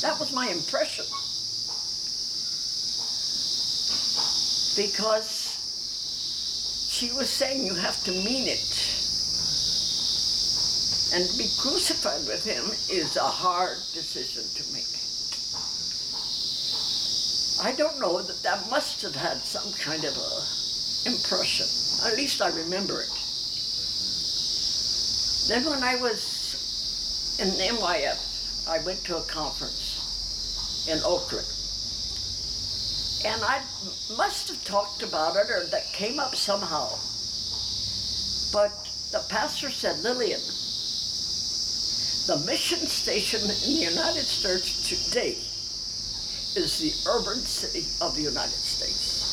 That 0.01 0.19
was 0.19 0.31
my 0.31 0.47
impression. 0.47 1.05
Because 4.75 5.55
she 6.89 7.11
was 7.11 7.29
saying 7.29 7.65
you 7.65 7.75
have 7.75 8.03
to 8.05 8.11
mean 8.11 8.47
it. 8.47 8.95
And 11.13 11.29
to 11.29 11.37
be 11.37 11.49
crucified 11.59 12.25
with 12.27 12.43
him 12.43 12.71
is 12.89 13.15
a 13.15 13.21
hard 13.21 13.77
decision 13.93 14.43
to 14.55 14.73
make. 14.73 14.94
I 17.65 17.71
don't 17.71 17.99
know 17.99 18.21
that 18.21 18.43
that 18.43 18.69
must 18.69 19.01
have 19.01 19.15
had 19.15 19.37
some 19.37 19.73
kind 19.73 20.03
of 20.03 20.15
a 20.15 21.09
impression. 21.09 21.65
At 22.05 22.15
least 22.15 22.39
I 22.39 22.49
remember 22.49 23.01
it. 23.01 23.09
Then 25.49 25.65
when 25.65 25.81
I 25.81 25.95
was 25.99 27.35
in 27.39 27.47
MYF, 27.47 28.69
I 28.69 28.85
went 28.85 29.03
to 29.05 29.17
a 29.17 29.23
conference 29.23 30.85
in 30.87 30.99
Oakland. 31.03 31.47
And 33.25 33.41
I 33.43 33.63
must 34.15 34.47
have 34.49 34.63
talked 34.63 35.01
about 35.01 35.35
it 35.35 35.49
or 35.49 35.65
that 35.65 35.91
came 35.91 36.19
up 36.19 36.35
somehow. 36.35 36.89
But 38.53 38.77
the 39.11 39.25
pastor 39.27 39.71
said, 39.71 40.03
Lillian, 40.03 40.41
the 42.27 42.45
mission 42.45 42.85
station 42.85 43.41
in 43.41 43.47
the 43.47 43.89
United 43.89 44.25
States 44.25 44.87
today 44.87 45.39
is 46.55 46.79
the 46.79 46.93
urban 47.09 47.39
city 47.39 47.85
of 48.01 48.15
the 48.15 48.21
United 48.21 48.59
States. 48.59 49.23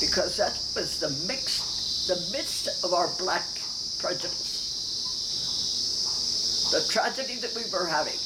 Because 0.00 0.36
that 0.36 0.58
was 0.74 0.98
the 1.00 1.10
mix, 1.26 2.06
the 2.06 2.20
midst 2.36 2.84
of 2.84 2.92
our 2.92 3.08
black 3.18 3.46
prejudice. 3.98 4.52
The 6.72 6.86
tragedy 6.92 7.36
that 7.36 7.54
we 7.54 7.62
were 7.72 7.86
having. 7.86 8.18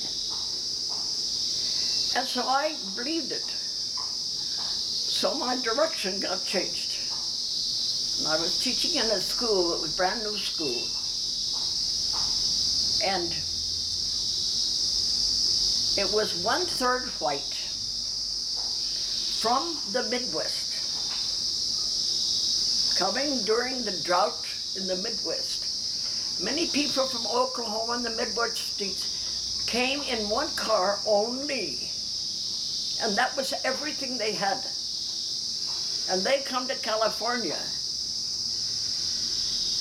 And 2.17 2.27
so 2.27 2.43
I 2.43 2.75
believed 2.97 3.31
it. 3.31 3.45
So 3.47 5.35
my 5.39 5.57
direction 5.63 6.19
got 6.21 6.45
changed. 6.45 6.99
And 8.19 8.29
I 8.29 8.37
was 8.41 8.59
teaching 8.59 8.97
in 8.97 9.07
a 9.11 9.21
school, 9.21 9.75
it 9.75 9.81
was 9.81 9.97
brand 9.97 10.23
new 10.25 10.37
school. 10.37 10.83
And 13.05 13.33
it 15.97 16.13
was 16.15 16.35
one 16.43 16.63
third 16.63 17.09
white 17.21 17.60
from 19.41 19.79
the 19.93 20.03
Midwest, 20.11 20.69
coming 22.99 23.43
during 23.45 23.83
the 23.85 23.99
drought 24.05 24.45
in 24.77 24.87
the 24.87 24.97
Midwest. 24.97 25.65
Many 26.45 26.67
people 26.67 27.07
from 27.07 27.27
Oklahoma 27.27 27.95
and 27.95 28.05
the 28.05 28.11
Midwest 28.11 28.75
states 28.75 29.65
came 29.67 30.03
in 30.03 30.29
one 30.29 30.51
car 30.57 30.99
only. 31.07 31.91
And 33.03 33.17
that 33.17 33.35
was 33.35 33.55
everything 33.65 34.19
they 34.19 34.33
had. 34.33 34.61
And 36.11 36.23
they 36.23 36.43
come 36.43 36.69
to 36.69 36.75
California. 36.75 37.57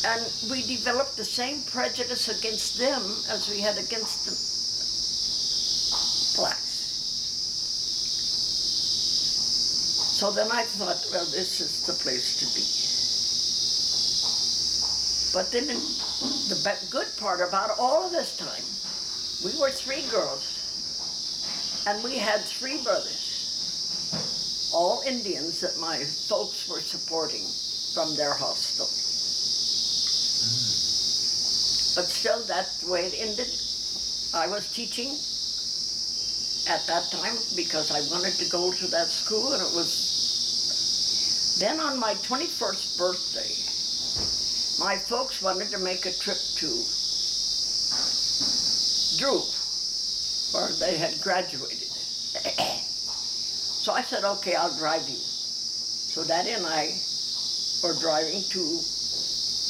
And 0.08 0.26
we 0.50 0.62
developed 0.74 1.18
the 1.18 1.26
same 1.26 1.64
prejudice 1.64 2.30
against 2.30 2.78
them 2.78 3.04
as 3.30 3.50
we 3.50 3.60
had 3.60 3.78
against 3.78 4.24
the 4.26 4.49
So 10.20 10.28
then 10.32 10.52
I 10.52 10.64
thought, 10.64 11.06
well, 11.14 11.26
this 11.32 11.62
is 11.62 11.84
the 11.88 11.94
place 11.94 12.36
to 12.44 12.46
be. 12.52 12.68
But 15.32 15.50
then 15.50 15.68
the 16.50 16.78
good 16.90 17.08
part 17.16 17.40
about 17.40 17.80
all 17.80 18.06
of 18.06 18.12
this 18.12 18.36
time, 18.36 18.66
we 19.46 19.58
were 19.58 19.72
three 19.72 20.02
girls, 20.12 20.44
and 21.88 22.04
we 22.04 22.18
had 22.18 22.42
three 22.42 22.84
brothers, 22.84 24.70
all 24.74 25.02
Indians 25.08 25.62
that 25.62 25.80
my 25.80 26.04
folks 26.04 26.68
were 26.68 26.82
supporting 26.82 27.48
from 27.94 28.14
their 28.18 28.34
hostel. 28.34 28.88
Mm. 28.88 28.92
But 31.96 32.12
still, 32.12 32.44
that's 32.44 32.80
the 32.80 32.92
way 32.92 33.06
it 33.06 33.14
ended. 33.18 33.48
I 34.34 34.48
was 34.48 34.68
teaching 34.74 35.18
at 36.68 36.86
that 36.88 37.10
time 37.10 37.38
because 37.56 37.90
I 37.90 38.02
wanted 38.12 38.34
to 38.34 38.50
go 38.50 38.74
to 38.74 38.88
that 38.88 39.08
school, 39.08 39.54
and 39.54 39.62
it 39.62 39.74
was. 39.74 40.09
Then 41.60 41.82
on 41.82 42.00
my 42.00 42.14
21st 42.14 42.98
birthday, 42.98 43.52
my 44.82 44.96
folks 44.96 45.42
wanted 45.42 45.70
to 45.72 45.78
make 45.78 46.06
a 46.06 46.14
trip 46.14 46.38
to 46.56 46.68
Drew, 49.20 49.44
where 50.54 50.72
they 50.80 50.98
had 50.98 51.20
graduated. 51.20 51.90
so 53.84 53.92
I 53.92 54.04
said, 54.04 54.24
okay, 54.24 54.56
I'll 54.56 54.74
drive 54.78 55.10
you. 55.10 55.18
So 55.18 56.24
Daddy 56.24 56.52
and 56.52 56.66
I 56.66 56.96
were 57.84 58.00
driving 58.00 58.42
to 58.52 58.60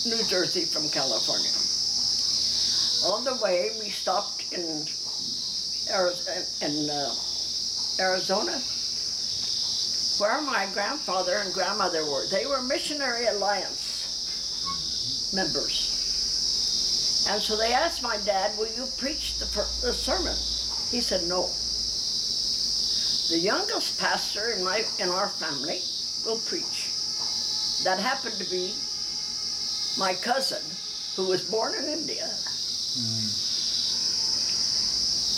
New 0.05 0.23
Jersey 0.29 0.65
from 0.65 0.89
California. 0.89 1.49
On 3.11 3.23
the 3.23 3.41
way, 3.43 3.71
we 3.81 3.89
stopped 3.89 4.45
in, 4.53 4.85
Ari- 5.91 6.13
in 6.61 6.87
uh, 6.87 7.15
Arizona, 7.99 8.61
where 10.19 10.41
my 10.41 10.67
grandfather 10.73 11.37
and 11.37 11.53
grandmother 11.53 12.05
were. 12.05 12.27
They 12.27 12.45
were 12.45 12.61
Missionary 12.61 13.27
Alliance 13.27 15.31
members. 15.33 17.25
And 17.29 17.41
so 17.41 17.55
they 17.55 17.73
asked 17.73 18.01
my 18.01 18.17
dad, 18.25 18.57
will 18.57 18.71
you 18.75 18.87
preach 18.97 19.37
the, 19.39 19.45
the 19.81 19.93
sermon? 19.93 20.35
He 20.91 21.01
said, 21.01 21.27
no. 21.27 21.49
The 23.29 23.39
youngest 23.39 23.99
pastor 23.99 24.51
in, 24.51 24.63
my, 24.63 24.83
in 24.99 25.09
our 25.09 25.29
family 25.29 25.81
will 26.25 26.39
preach. 26.39 26.89
That 27.83 27.99
happened 27.99 28.35
to 28.35 28.49
be 28.49 28.73
my 29.97 30.15
cousin, 30.15 30.61
who 31.15 31.29
was 31.29 31.41
born 31.41 31.75
in 31.75 31.85
India. 31.85 32.27
Mm. 32.97 33.29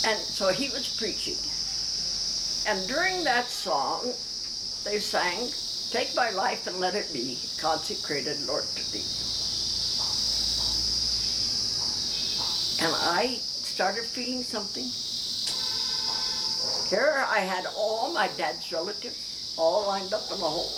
And 0.06 0.18
so 0.18 0.48
he 0.48 0.70
was 0.70 0.88
preaching. 0.96 1.36
And 2.66 2.88
during 2.88 3.22
that 3.24 3.50
song, 3.50 4.14
they 4.84 4.98
sang, 4.98 5.50
Take 5.90 6.16
my 6.16 6.30
life 6.30 6.66
and 6.66 6.80
let 6.80 6.94
it 6.94 7.12
be 7.12 7.38
consecrated, 7.58 8.40
Lord, 8.46 8.64
to 8.64 8.92
thee. 8.92 9.04
And 12.80 12.94
I 12.96 13.38
started 13.42 14.04
feeling 14.04 14.42
something. 14.42 14.88
Here 16.88 17.24
I 17.28 17.40
had 17.40 17.66
all 17.76 18.12
my 18.12 18.28
dad's 18.38 18.72
relatives 18.72 19.54
all 19.58 19.86
lined 19.86 20.14
up 20.14 20.26
in 20.28 20.40
a 20.40 20.48
hole. 20.48 20.72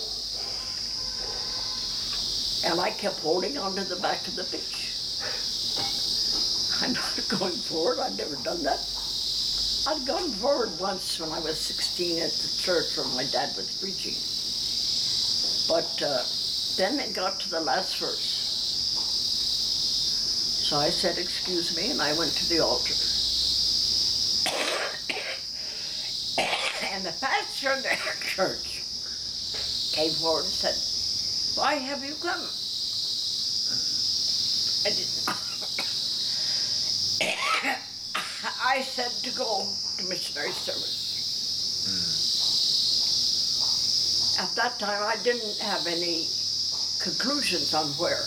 And 2.66 2.80
I 2.80 2.90
kept 2.90 3.20
holding 3.20 3.56
on 3.56 3.74
to 3.76 3.84
the 3.84 3.96
back 3.96 4.26
of 4.26 4.34
the 4.34 4.44
bench. 4.44 4.90
I'm 6.82 6.92
not 6.92 7.38
going 7.38 7.52
forward, 7.52 8.00
I've 8.00 8.18
never 8.18 8.36
done 8.42 8.64
that. 8.64 8.80
I'd 9.86 10.06
gone 10.06 10.30
forward 10.30 10.70
once 10.80 11.20
when 11.20 11.30
I 11.30 11.40
was 11.40 11.58
16 11.58 12.22
at 12.22 12.30
the 12.30 12.48
church 12.56 12.96
where 12.96 13.06
my 13.08 13.24
dad 13.24 13.54
was 13.54 13.70
preaching. 13.78 14.14
But 15.68 16.02
uh, 16.02 16.22
then 16.78 16.98
it 16.98 17.12
got 17.14 17.38
to 17.40 17.50
the 17.50 17.60
last 17.60 17.98
verse. 17.98 18.40
So 20.64 20.78
I 20.78 20.88
said, 20.88 21.18
excuse 21.18 21.76
me, 21.76 21.90
and 21.90 22.00
I 22.00 22.16
went 22.16 22.32
to 22.32 22.48
the 22.48 22.60
altar. 22.60 22.94
and 26.94 27.04
the 27.04 27.12
pastor 27.20 27.72
of 27.72 27.82
the 27.82 27.90
church 28.26 28.80
came 29.92 30.12
forward 30.12 30.44
and 30.44 30.54
said, 30.54 30.76
why 31.60 31.74
have 31.74 32.02
you 32.02 32.14
come? 32.14 32.40
I 34.86 34.90
didn't. 34.96 35.24
I 38.64 38.80
said 38.80 39.12
to 39.24 39.30
go 39.36 39.68
to 39.98 40.04
missionary 40.08 40.52
service. 40.52 41.84
Hmm. 41.84 42.00
At 44.42 44.56
that 44.56 44.78
time, 44.78 45.02
I 45.02 45.16
didn't 45.22 45.58
have 45.58 45.86
any 45.86 46.28
conclusions 46.98 47.74
on 47.74 47.88
where. 48.00 48.24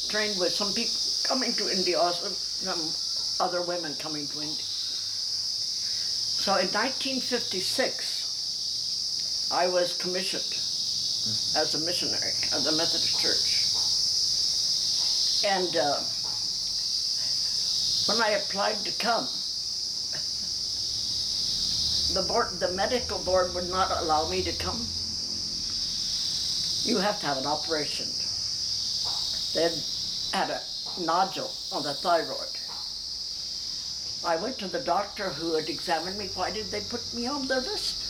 trained 0.07 0.39
with 0.39 0.53
some 0.53 0.73
people 0.73 1.08
coming 1.29 1.53
to 1.53 1.69
India, 1.69 1.93
also 1.99 2.27
some 2.27 2.91
other 3.45 3.61
women 3.61 3.93
coming 3.99 4.25
to 4.25 4.41
India. 4.41 4.65
So 6.41 6.57
in 6.57 6.65
1956, 6.73 9.51
I 9.53 9.67
was 9.67 9.93
commissioned 9.93 10.57
as 11.55 11.75
a 11.75 11.79
missionary 11.85 12.33
of 12.57 12.63
the 12.63 12.71
Methodist 12.71 13.21
Church. 13.21 13.57
And 15.45 15.77
uh, 15.77 16.01
when 18.09 18.17
I 18.25 18.31
applied 18.41 18.83
to 18.85 18.91
come, 18.97 19.27
the 22.17 22.23
board, 22.27 22.59
the 22.59 22.71
medical 22.73 23.19
board 23.19 23.53
would 23.53 23.69
not 23.69 23.91
allow 24.01 24.27
me 24.27 24.41
to 24.41 24.51
come. 24.57 24.81
You 26.81 26.97
have 26.97 27.19
to 27.19 27.27
have 27.27 27.37
an 27.37 27.45
operation. 27.45 28.07
They 29.53 29.69
had 30.33 30.49
a 30.49 30.59
nodule 30.97 31.51
on 31.71 31.83
the 31.83 31.93
thyroid. 31.93 32.55
I 34.25 34.35
went 34.35 34.57
to 34.59 34.67
the 34.67 34.79
doctor 34.79 35.29
who 35.29 35.55
had 35.55 35.69
examined 35.69 36.17
me. 36.17 36.29
Why 36.33 36.51
did 36.51 36.71
they 36.71 36.81
put 36.81 37.13
me 37.13 37.27
on 37.27 37.47
the 37.47 37.61
list? 37.61 38.03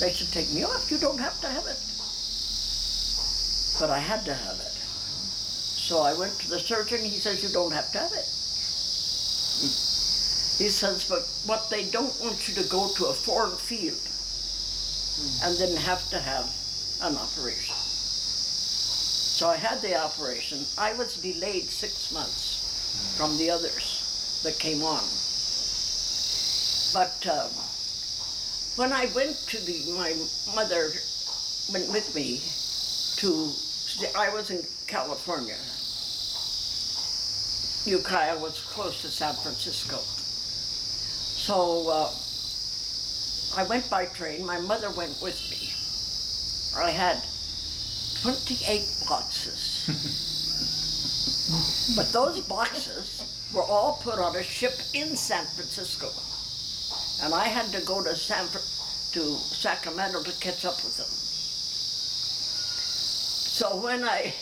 They 0.00 0.12
should 0.12 0.32
take 0.32 0.52
me 0.52 0.64
off. 0.64 0.90
You 0.90 0.98
don't 0.98 1.20
have 1.20 1.40
to 1.40 1.48
have 1.48 1.66
it. 1.66 1.78
But 3.78 3.90
I 3.90 3.98
had 3.98 4.24
to 4.24 4.34
have 4.34 4.58
it. 4.60 4.72
So 4.72 6.00
I 6.00 6.14
went 6.14 6.38
to 6.40 6.48
the 6.48 6.58
surgeon. 6.58 6.98
He 6.98 7.18
says, 7.18 7.42
You 7.42 7.50
don't 7.50 7.72
have 7.72 7.92
to 7.92 7.98
have 7.98 8.12
it. 8.12 8.26
He 10.58 10.68
says, 10.68 11.04
But 11.08 11.28
what 11.46 11.70
they 11.70 11.84
don't 11.84 12.18
want 12.20 12.48
you 12.48 12.54
to 12.54 12.68
go 12.68 12.88
to 12.96 13.06
a 13.06 13.12
foreign 13.12 13.56
field 13.56 14.00
and 15.44 15.56
then 15.58 15.76
have 15.76 16.08
to 16.10 16.18
have 16.18 16.50
an 17.02 17.16
operation. 17.16 17.75
So 19.36 19.50
I 19.50 19.56
had 19.56 19.82
the 19.82 19.94
operation. 19.94 20.64
I 20.78 20.94
was 20.94 21.18
delayed 21.18 21.64
six 21.64 22.10
months 22.10 23.12
from 23.18 23.36
the 23.36 23.50
others 23.50 24.40
that 24.42 24.58
came 24.58 24.82
on. 24.82 25.04
But 26.94 27.20
um, 27.28 27.50
when 28.76 28.94
I 28.94 29.12
went 29.14 29.36
to 29.48 29.58
the, 29.60 29.92
my 29.92 30.16
mother 30.54 30.90
went 31.70 31.92
with 31.92 32.14
me 32.14 32.40
to, 33.20 33.52
I 34.16 34.30
was 34.30 34.48
in 34.48 34.62
California. 34.86 35.60
Ukiah 37.84 38.38
was 38.38 38.58
close 38.72 39.02
to 39.02 39.08
San 39.08 39.34
Francisco. 39.34 39.98
So 41.36 41.90
uh, 41.90 43.60
I 43.60 43.68
went 43.68 43.90
by 43.90 44.06
train. 44.06 44.46
My 44.46 44.60
mother 44.60 44.88
went 44.92 45.20
with 45.20 45.36
me. 45.50 45.74
I 46.82 46.90
had 46.90 47.22
28 48.22 48.82
boxes. 49.08 49.84
but 51.96 52.12
those 52.12 52.40
boxes 52.40 53.22
were 53.52 53.62
all 53.62 54.00
put 54.02 54.18
on 54.18 54.36
a 54.36 54.42
ship 54.42 54.78
in 54.94 55.16
San 55.16 55.44
Francisco. 55.46 56.10
And 57.24 57.34
I 57.34 57.48
had 57.48 57.72
to 57.72 57.80
go 57.86 58.02
to 58.02 58.14
San 58.14 58.46
to 59.12 59.36
Sacramento 59.38 60.22
to 60.22 60.32
catch 60.40 60.64
up 60.64 60.76
with 60.84 60.96
them. 60.96 61.06
So 63.56 63.76
when 63.76 64.04
I 64.04 64.34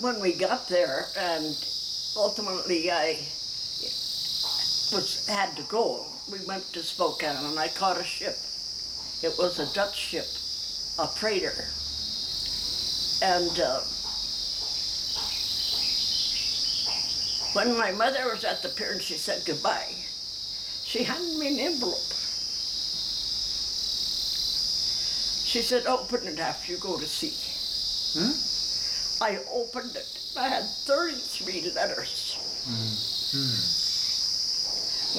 when 0.00 0.20
we 0.20 0.32
got 0.32 0.68
there 0.68 1.08
and 1.18 1.56
ultimately 2.16 2.90
I 2.90 3.18
was 4.92 5.26
had 5.28 5.56
to 5.56 5.62
go, 5.64 6.06
we 6.30 6.38
went 6.46 6.72
to 6.72 6.82
Spokane 6.82 7.36
and 7.36 7.58
I 7.58 7.68
caught 7.68 7.98
a 8.00 8.04
ship. 8.04 8.36
It 9.22 9.36
was 9.36 9.58
a 9.58 9.66
Dutch 9.74 9.96
ship, 9.96 10.26
a 10.98 11.08
freighter. 11.08 11.66
And 13.20 13.58
uh, 13.60 13.80
when 17.52 17.76
my 17.76 17.90
mother 17.90 18.30
was 18.32 18.44
at 18.44 18.62
the 18.62 18.68
pier 18.68 18.92
and 18.92 19.02
she 19.02 19.14
said 19.14 19.42
goodbye, 19.44 19.92
she 20.84 21.02
handed 21.02 21.38
me 21.38 21.54
an 21.54 21.72
envelope. 21.72 21.98
She 25.44 25.62
said, 25.62 25.86
open 25.86 26.26
it 26.26 26.38
after 26.38 26.72
you 26.72 26.78
go 26.78 26.98
to 26.98 27.06
sea. 27.06 27.34
Hmm? 28.14 28.36
I 29.22 29.38
opened 29.52 29.96
it. 29.96 30.06
I 30.36 30.48
had 30.48 30.64
33 30.64 31.72
letters. 31.74 32.36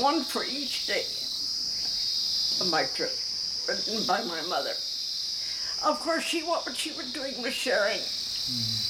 One 0.02 0.24
for 0.24 0.44
each 0.46 0.88
day 0.88 1.06
of 2.62 2.70
my 2.72 2.84
trip, 2.96 3.12
written 3.68 4.06
by 4.08 4.24
my 4.24 4.42
mother. 4.44 4.74
Of 5.84 6.00
course, 6.02 6.24
she 6.24 6.42
what 6.44 6.76
she 6.76 6.92
was 6.92 7.14
doing 7.14 7.42
was 7.42 7.54
sharing. 7.54 8.00
Mm-hmm. 8.00 8.90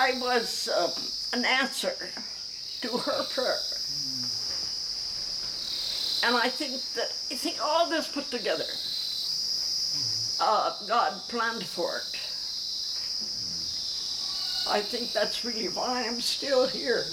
I 0.00 0.12
was 0.20 0.68
um, 0.68 0.92
an 1.32 1.44
answer 1.46 1.94
to 2.82 2.88
her 2.88 3.24
prayer. 3.24 3.58
Mm-hmm. 3.58 4.26
And 6.26 6.36
I 6.36 6.48
think 6.48 6.82
that 6.94 7.12
I 7.30 7.36
think 7.36 7.58
all 7.62 7.88
this 7.88 8.06
put 8.08 8.30
together, 8.30 8.64
mm-hmm. 8.64 10.42
uh, 10.42 10.72
God 10.86 11.22
planned 11.28 11.64
for 11.64 11.96
it. 11.96 12.16
I 14.68 14.80
think 14.82 15.12
that's 15.12 15.44
really 15.44 15.68
why 15.68 16.04
I'm 16.06 16.20
still 16.20 16.66
here. 16.68 17.04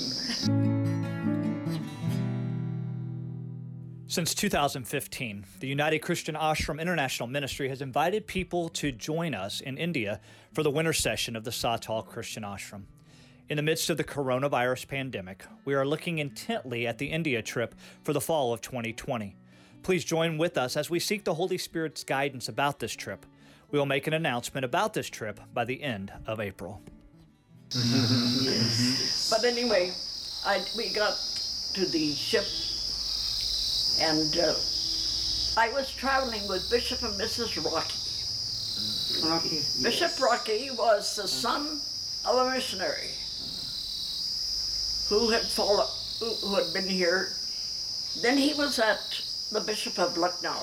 Since 4.17 4.33
2015, 4.33 5.45
the 5.59 5.67
United 5.67 5.99
Christian 5.99 6.33
Ashram 6.33 6.81
International 6.81 7.27
Ministry 7.27 7.69
has 7.69 7.83
invited 7.83 8.25
people 8.25 8.67
to 8.69 8.91
join 8.91 9.35
us 9.35 9.61
in 9.61 9.77
India 9.77 10.19
for 10.53 10.63
the 10.63 10.71
winter 10.71 10.91
session 10.91 11.35
of 11.35 11.43
the 11.43 11.51
Sat 11.51 11.83
Tal 11.83 12.01
Christian 12.01 12.41
Ashram. 12.41 12.85
In 13.47 13.57
the 13.57 13.61
midst 13.61 13.91
of 13.91 13.97
the 13.97 14.03
coronavirus 14.03 14.87
pandemic, 14.87 15.45
we 15.65 15.75
are 15.75 15.85
looking 15.85 16.17
intently 16.17 16.87
at 16.87 16.97
the 16.97 17.11
India 17.11 17.43
trip 17.43 17.75
for 18.01 18.11
the 18.11 18.19
fall 18.19 18.51
of 18.51 18.59
2020. 18.61 19.35
Please 19.83 20.03
join 20.03 20.39
with 20.39 20.57
us 20.57 20.75
as 20.75 20.89
we 20.89 20.99
seek 20.99 21.23
the 21.23 21.35
Holy 21.35 21.59
Spirit's 21.59 22.03
guidance 22.03 22.49
about 22.49 22.79
this 22.79 22.95
trip. 22.95 23.23
We 23.69 23.77
will 23.77 23.85
make 23.85 24.07
an 24.07 24.13
announcement 24.13 24.65
about 24.65 24.95
this 24.95 25.11
trip 25.11 25.39
by 25.53 25.63
the 25.63 25.83
end 25.83 26.11
of 26.25 26.39
April. 26.39 26.81
Mm-hmm. 27.69 29.29
But 29.29 29.45
anyway, 29.45 29.91
I, 30.43 30.65
we 30.75 30.89
got 30.91 31.15
to 31.75 31.85
the 31.85 32.13
ship 32.13 32.45
and 33.99 34.37
uh, 34.37 34.53
I 35.57 35.69
was 35.69 35.91
traveling 35.91 36.47
with 36.47 36.69
Bishop 36.69 37.01
and 37.03 37.19
Mrs. 37.19 37.63
Rockey. 37.63 39.27
Rockey. 39.27 39.63
Bishop 39.81 40.19
Rockey 40.19 40.69
was 40.71 41.15
the 41.15 41.27
son 41.27 41.79
of 42.25 42.47
a 42.47 42.51
missionary 42.51 43.09
who 45.09 45.29
had 45.29 45.43
fallen, 45.43 45.87
who, 46.19 46.33
who 46.47 46.55
had 46.55 46.73
been 46.73 46.87
here. 46.87 47.29
Then 48.21 48.37
he 48.37 48.53
was 48.53 48.79
at 48.79 49.21
the 49.51 49.61
Bishop 49.61 49.97
of 49.97 50.17
Lucknow, 50.17 50.61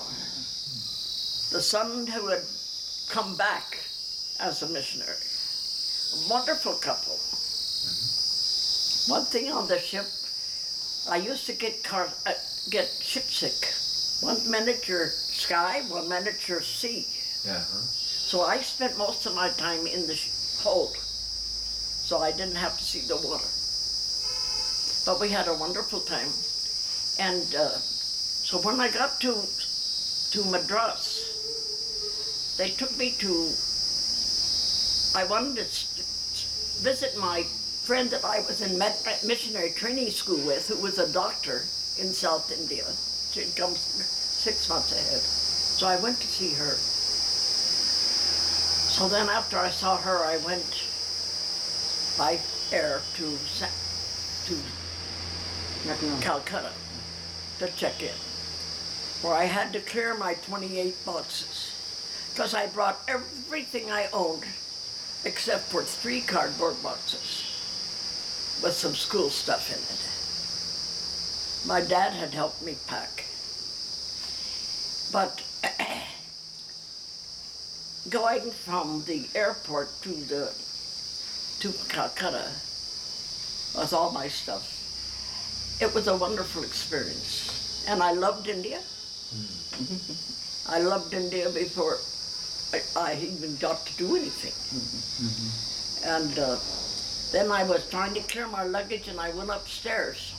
the 1.50 1.62
son 1.62 2.06
who 2.06 2.28
had 2.28 2.42
come 3.08 3.36
back 3.36 3.78
as 4.40 4.62
a 4.62 4.68
missionary. 4.68 5.16
A 6.14 6.30
wonderful 6.30 6.74
couple. 6.74 7.18
One 9.08 9.24
thing 9.26 9.50
on 9.52 9.68
the 9.68 9.78
ship, 9.78 10.06
I 11.08 11.16
used 11.16 11.46
to 11.46 11.52
get 11.52 11.84
car, 11.84 12.08
uh, 12.26 12.32
get 12.70 12.88
ship 13.00 13.24
sick. 13.24 13.72
One 14.20 14.50
minute 14.50 14.88
you're 14.88 15.08
sky, 15.08 15.82
one 15.88 16.08
minute 16.08 16.48
you're 16.48 16.62
sea. 16.62 17.06
Yeah. 17.44 17.60
Huh? 17.60 17.82
So 17.82 18.42
I 18.42 18.58
spent 18.58 18.96
most 18.96 19.26
of 19.26 19.34
my 19.34 19.50
time 19.50 19.86
in 19.86 20.06
the 20.06 20.18
hold, 20.62 20.96
so 20.96 22.20
I 22.20 22.32
didn't 22.32 22.56
have 22.56 22.78
to 22.78 22.84
see 22.84 23.00
the 23.00 23.16
water. 23.16 23.44
But 25.04 25.20
we 25.20 25.28
had 25.28 25.46
a 25.46 25.54
wonderful 25.54 26.00
time, 26.00 26.30
and 27.20 27.54
uh, 27.54 27.76
so 28.48 28.58
when 28.58 28.80
I 28.80 28.90
got 28.90 29.20
to 29.20 29.36
to 30.32 30.44
Madras, 30.50 31.20
they 32.56 32.70
took 32.70 32.96
me 32.96 33.10
to. 33.18 33.52
I 35.14 35.24
wanted 35.24 35.68
to 35.68 36.82
visit 36.82 37.16
my 37.18 37.44
friend 37.84 38.08
that 38.08 38.24
I 38.24 38.40
was 38.40 38.62
in 38.62 38.78
missionary 38.78 39.70
training 39.70 40.08
school 40.08 40.38
with, 40.46 40.68
who 40.68 40.76
was 40.76 40.98
a 40.98 41.12
doctor 41.12 41.64
in 41.98 42.14
South 42.14 42.50
India. 42.50 42.86
She'd 43.30 43.54
come 43.56 43.74
six 43.74 44.70
months 44.70 44.92
ahead, 44.92 45.20
so 45.20 45.86
I 45.86 45.96
went 45.96 46.18
to 46.20 46.26
see 46.26 46.54
her. 46.54 46.72
So 48.88 49.06
then 49.06 49.28
after 49.28 49.58
I 49.58 49.68
saw 49.68 49.98
her, 49.98 50.24
I 50.24 50.38
went 50.38 50.64
by 52.16 52.40
air 52.72 53.02
to 53.16 53.38
to 54.46 54.56
Calcutta 56.22 56.72
to 57.58 57.66
check 57.76 58.02
in, 58.02 58.16
where 59.20 59.34
I 59.34 59.44
had 59.44 59.74
to 59.74 59.80
clear 59.80 60.14
my 60.14 60.34
28 60.34 61.04
boxes 61.04 62.30
because 62.32 62.54
I 62.54 62.66
brought 62.66 63.02
everything 63.08 63.90
I 63.90 64.08
owned 64.10 64.44
except 65.26 65.64
for 65.64 65.82
three 65.82 66.22
cardboard 66.22 66.82
boxes 66.82 67.53
with 68.64 68.72
some 68.72 68.94
school 68.94 69.28
stuff 69.28 69.68
in 69.68 69.76
it. 69.92 71.68
My 71.68 71.86
dad 71.86 72.14
had 72.14 72.32
helped 72.32 72.62
me 72.62 72.76
pack. 72.86 73.26
But 75.12 75.42
going 78.08 78.50
from 78.50 79.04
the 79.06 79.28
airport 79.34 79.90
to 80.02 80.08
the 80.08 80.50
to 81.60 81.72
Calcutta 81.88 82.48
with 83.76 83.92
all 83.92 84.10
my 84.12 84.28
stuff, 84.28 84.64
it 85.80 85.94
was 85.94 86.08
a 86.08 86.16
wonderful 86.16 86.64
experience, 86.64 87.84
and 87.86 88.02
I 88.02 88.12
loved 88.12 88.48
India. 88.48 88.80
Mm-hmm. 89.34 90.72
I 90.74 90.80
loved 90.80 91.12
India 91.12 91.50
before 91.50 91.98
I, 92.72 92.80
I 92.96 93.14
even 93.20 93.56
got 93.56 93.84
to 93.86 93.96
do 93.98 94.16
anything. 94.16 94.56
Mm-hmm. 94.72 95.26
Mm-hmm. 95.26 96.08
And 96.08 96.38
uh, 96.38 96.56
then 97.34 97.50
I 97.50 97.64
was 97.64 97.88
trying 97.90 98.14
to 98.14 98.20
clear 98.20 98.46
my 98.46 98.62
luggage, 98.62 99.08
and 99.08 99.18
I 99.18 99.30
went 99.30 99.50
upstairs 99.50 100.32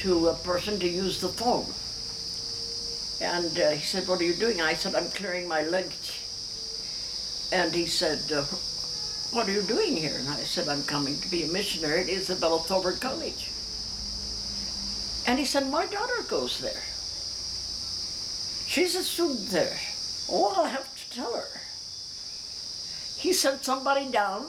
to 0.00 0.28
a 0.28 0.34
person 0.34 0.80
to 0.80 0.88
use 0.88 1.20
the 1.20 1.28
phone. 1.28 1.70
And 3.22 3.56
uh, 3.58 3.70
he 3.70 3.80
said, 3.80 4.08
What 4.08 4.20
are 4.20 4.24
you 4.24 4.34
doing? 4.34 4.60
I 4.60 4.74
said, 4.74 4.96
I'm 4.96 5.08
clearing 5.10 5.46
my 5.46 5.62
luggage. 5.62 6.20
And 7.52 7.72
he 7.72 7.86
said, 7.86 8.20
uh, 8.32 8.42
What 9.30 9.48
are 9.48 9.52
you 9.52 9.62
doing 9.62 9.96
here? 9.96 10.16
And 10.18 10.28
I 10.28 10.42
said, 10.42 10.68
I'm 10.68 10.82
coming 10.82 11.16
to 11.20 11.30
be 11.30 11.44
a 11.44 11.48
missionary 11.48 12.00
at 12.02 12.08
Isabella 12.08 12.58
Thoburn 12.58 12.98
College. 13.00 13.50
And 15.28 15.38
he 15.38 15.44
said, 15.44 15.70
My 15.70 15.86
daughter 15.86 16.22
goes 16.28 16.58
there. 16.58 16.82
She's 18.66 18.96
a 18.96 19.04
student 19.04 19.48
there. 19.50 19.78
Oh, 20.28 20.54
I'll 20.56 20.64
have 20.64 20.90
to 20.92 21.14
tell 21.14 21.34
her. 21.34 21.60
He 23.16 23.32
sent 23.32 23.64
somebody 23.64 24.10
down 24.10 24.46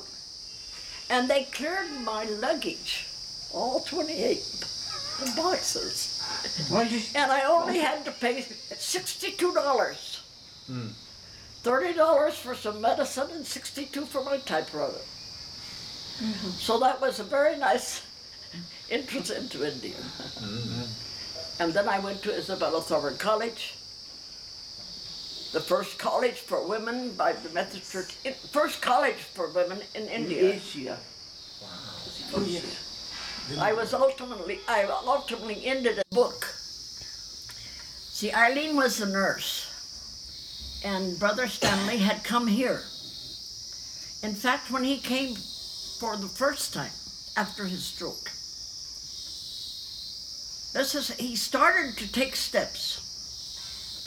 and 1.10 1.30
they 1.30 1.44
cleared 1.46 1.90
my 2.04 2.26
luggage, 2.26 3.08
all 3.54 3.82
28 3.82 4.44
boxes. 5.36 6.14
What 6.70 6.92
And 7.16 7.32
I 7.32 7.42
only 7.44 7.80
had 7.80 8.06
to 8.06 8.12
pay 8.12 8.42
$62. 8.42 10.22
Hmm. 10.68 10.88
$30 11.64 12.32
for 12.34 12.56
some 12.56 12.82
medicine 12.82 13.30
and 13.34 13.46
62 13.46 14.06
for 14.06 14.24
my 14.24 14.38
typewriter. 14.38 15.02
Mm-hmm. 16.20 16.50
So 16.50 16.80
that 16.80 17.02
was 17.02 17.20
a 17.20 17.24
very 17.24 17.58
nice 17.58 18.04
entrance 18.90 19.30
into 19.30 19.68
India. 19.68 19.96
Mm-hmm. 19.96 21.62
And 21.62 21.74
then 21.74 21.90
I 21.90 22.00
went 22.00 22.22
to 22.24 22.34
Isabella 22.34 22.82
Thoburn 22.82 23.18
College, 23.18 23.76
the 25.58 25.64
first 25.64 25.98
college 25.98 26.36
for 26.36 26.68
women 26.68 27.10
by 27.18 27.34
the 27.34 27.50
Methodist 27.50 27.92
Church, 27.92 28.14
in- 28.24 28.36
first 28.52 28.80
college 28.80 29.16
for 29.16 29.50
women 29.54 29.80
in 29.96 30.04
in 30.04 30.10
India. 30.10 30.54
Asia. 30.54 31.00
Oh, 32.36 32.46
yes. 32.46 33.58
I 33.60 33.74
was 33.74 33.92
ultimately, 33.92 34.60
I 34.68 34.84
ultimately 34.84 35.66
ended 35.66 35.98
a 35.98 36.04
book. 36.14 36.46
See, 38.18 38.32
Eileen 38.32 38.76
was 38.76 39.02
a 39.02 39.08
nurse, 39.08 39.66
and 40.86 41.18
Brother 41.18 41.48
Stanley 41.48 41.98
had 41.98 42.24
come 42.24 42.46
here. 42.46 42.84
In 44.22 44.36
fact, 44.36 44.70
when 44.70 44.84
he 44.84 44.98
came 45.00 45.34
for 46.00 46.18
the 46.18 46.30
first 46.30 46.72
time 46.72 46.94
after 47.36 47.66
his 47.66 47.84
stroke, 47.84 48.30
this 50.78 50.94
is, 50.94 51.10
he 51.18 51.36
started 51.36 51.98
to 51.98 52.12
take 52.12 52.36
steps, 52.36 53.02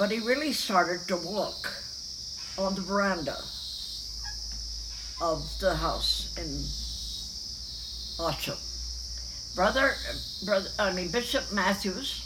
but 0.01 0.11
he 0.11 0.19
really 0.19 0.51
started 0.51 1.07
to 1.07 1.15
walk 1.15 1.75
on 2.57 2.75
the 2.75 2.81
veranda 2.81 3.37
of 5.21 5.45
the 5.61 5.75
house 5.77 6.33
in 6.39 8.25
Ocho. 8.25 8.57
Brother, 9.55 9.93
brother, 10.47 10.71
I 10.79 10.95
mean 10.95 11.11
Bishop 11.11 11.53
Matthews 11.53 12.25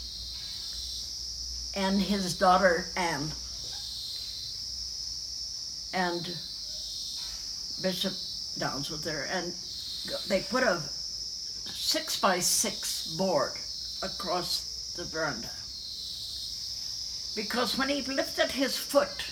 and 1.75 2.01
his 2.01 2.37
daughter 2.39 2.85
Anne 2.95 3.27
and 5.93 6.23
Bishop 7.83 8.13
Downs 8.57 8.89
was 8.89 9.03
there, 9.03 9.27
and 9.29 9.51
they 10.29 10.43
put 10.43 10.63
a 10.63 10.79
six 10.79 12.17
by 12.21 12.39
six 12.39 13.17
board 13.17 13.51
across 14.01 14.93
the 14.95 15.03
veranda 15.03 15.49
because 17.35 17.77
when 17.77 17.89
he 17.89 18.01
lifted 18.01 18.51
his 18.51 18.77
foot, 18.77 19.31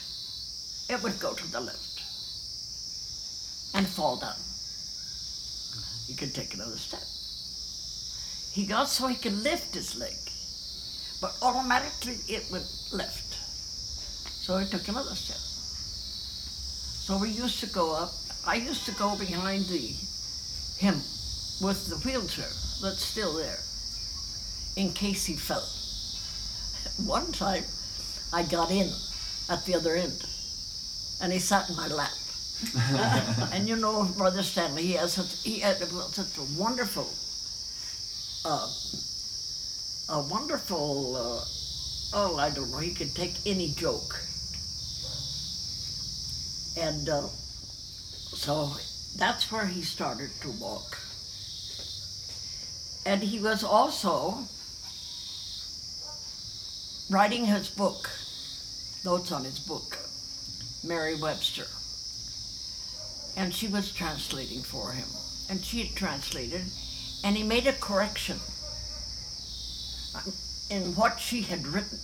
it 0.90 1.02
would 1.02 1.20
go 1.20 1.34
to 1.34 1.52
the 1.52 1.62
left 1.62 2.02
and 3.74 3.88
fall 3.88 4.18
down 4.18 4.36
he 6.08 6.14
could 6.14 6.36
take 6.36 6.54
another 6.54 6.78
step. 6.78 7.02
He 8.54 8.68
got 8.68 8.90
so 8.90 9.08
he 9.08 9.16
could 9.16 9.42
lift 9.44 9.74
his 9.74 9.96
leg, 9.96 10.16
but 11.22 11.36
automatically 11.42 12.18
it 12.28 12.46
would 12.52 12.66
lift. 12.92 13.34
So 13.34 14.58
he 14.58 14.70
took 14.70 14.88
another 14.88 15.16
step. 15.16 15.38
So 15.38 17.18
we 17.18 17.30
used 17.30 17.60
to 17.62 17.68
go 17.68 17.96
up. 17.96 18.14
I 18.46 18.56
used 18.56 18.86
to 18.86 18.92
go 18.92 19.16
behind 19.18 19.66
the 19.66 19.96
him 20.78 20.96
with 21.62 21.88
the 21.88 21.96
wheelchair 22.04 22.52
that's 22.82 23.06
still 23.06 23.34
there, 23.34 23.60
in 24.76 24.94
case 24.94 25.26
he 25.26 25.36
fell. 25.36 25.68
One 27.08 27.32
time, 27.32 27.64
I 28.34 28.44
got 28.44 28.72
in 28.72 28.90
at 29.50 29.64
the 29.66 29.76
other 29.76 29.96
end, 29.96 30.26
and 31.22 31.32
he 31.32 31.40
sat 31.40 31.70
in 31.70 31.76
my 31.76 31.88
lap. 31.88 32.12
and 33.54 33.70
you 33.70 33.76
know, 33.76 34.06
Brother 34.18 34.42
Stanley, 34.42 34.84
he 34.84 34.94
has 34.94 35.14
such, 35.14 35.44
he 35.44 35.60
had 35.60 35.78
such 35.78 36.38
a 36.38 36.60
wonderful, 36.60 37.08
uh, 38.46 38.68
a 40.10 40.22
wonderful, 40.30 41.16
uh, 41.16 42.18
oh, 42.18 42.38
I 42.38 42.50
don't 42.50 42.72
know, 42.72 42.80
he 42.80 42.92
could 42.92 43.14
take 43.14 43.36
any 43.46 43.70
joke. 43.70 44.20
And 46.76 47.08
uh, 47.08 47.28
so 48.34 48.72
that's 49.16 49.52
where 49.52 49.68
he 49.68 49.84
started 49.84 50.32
to 50.42 50.50
walk. 50.52 50.98
And 53.06 53.22
he 53.22 53.40
was 53.40 53.64
also 53.64 54.40
writing 57.10 57.46
his 57.46 57.70
book, 57.70 58.10
notes 59.06 59.32
on 59.32 59.44
his 59.44 59.60
book, 59.60 59.98
Mary 60.84 61.16
Webster 61.16 61.66
and 63.36 63.54
she 63.54 63.68
was 63.68 63.92
translating 63.92 64.62
for 64.62 64.92
him. 64.92 65.08
And 65.50 65.64
she 65.64 65.84
had 65.84 65.96
translated, 65.96 66.64
and 67.24 67.36
he 67.36 67.44
made 67.44 67.68
a 67.68 67.74
correction 67.74 68.40
uh, 70.16 70.22
in 70.70 70.96
what 70.96 71.20
she 71.20 71.42
had 71.42 71.66
written 71.68 72.00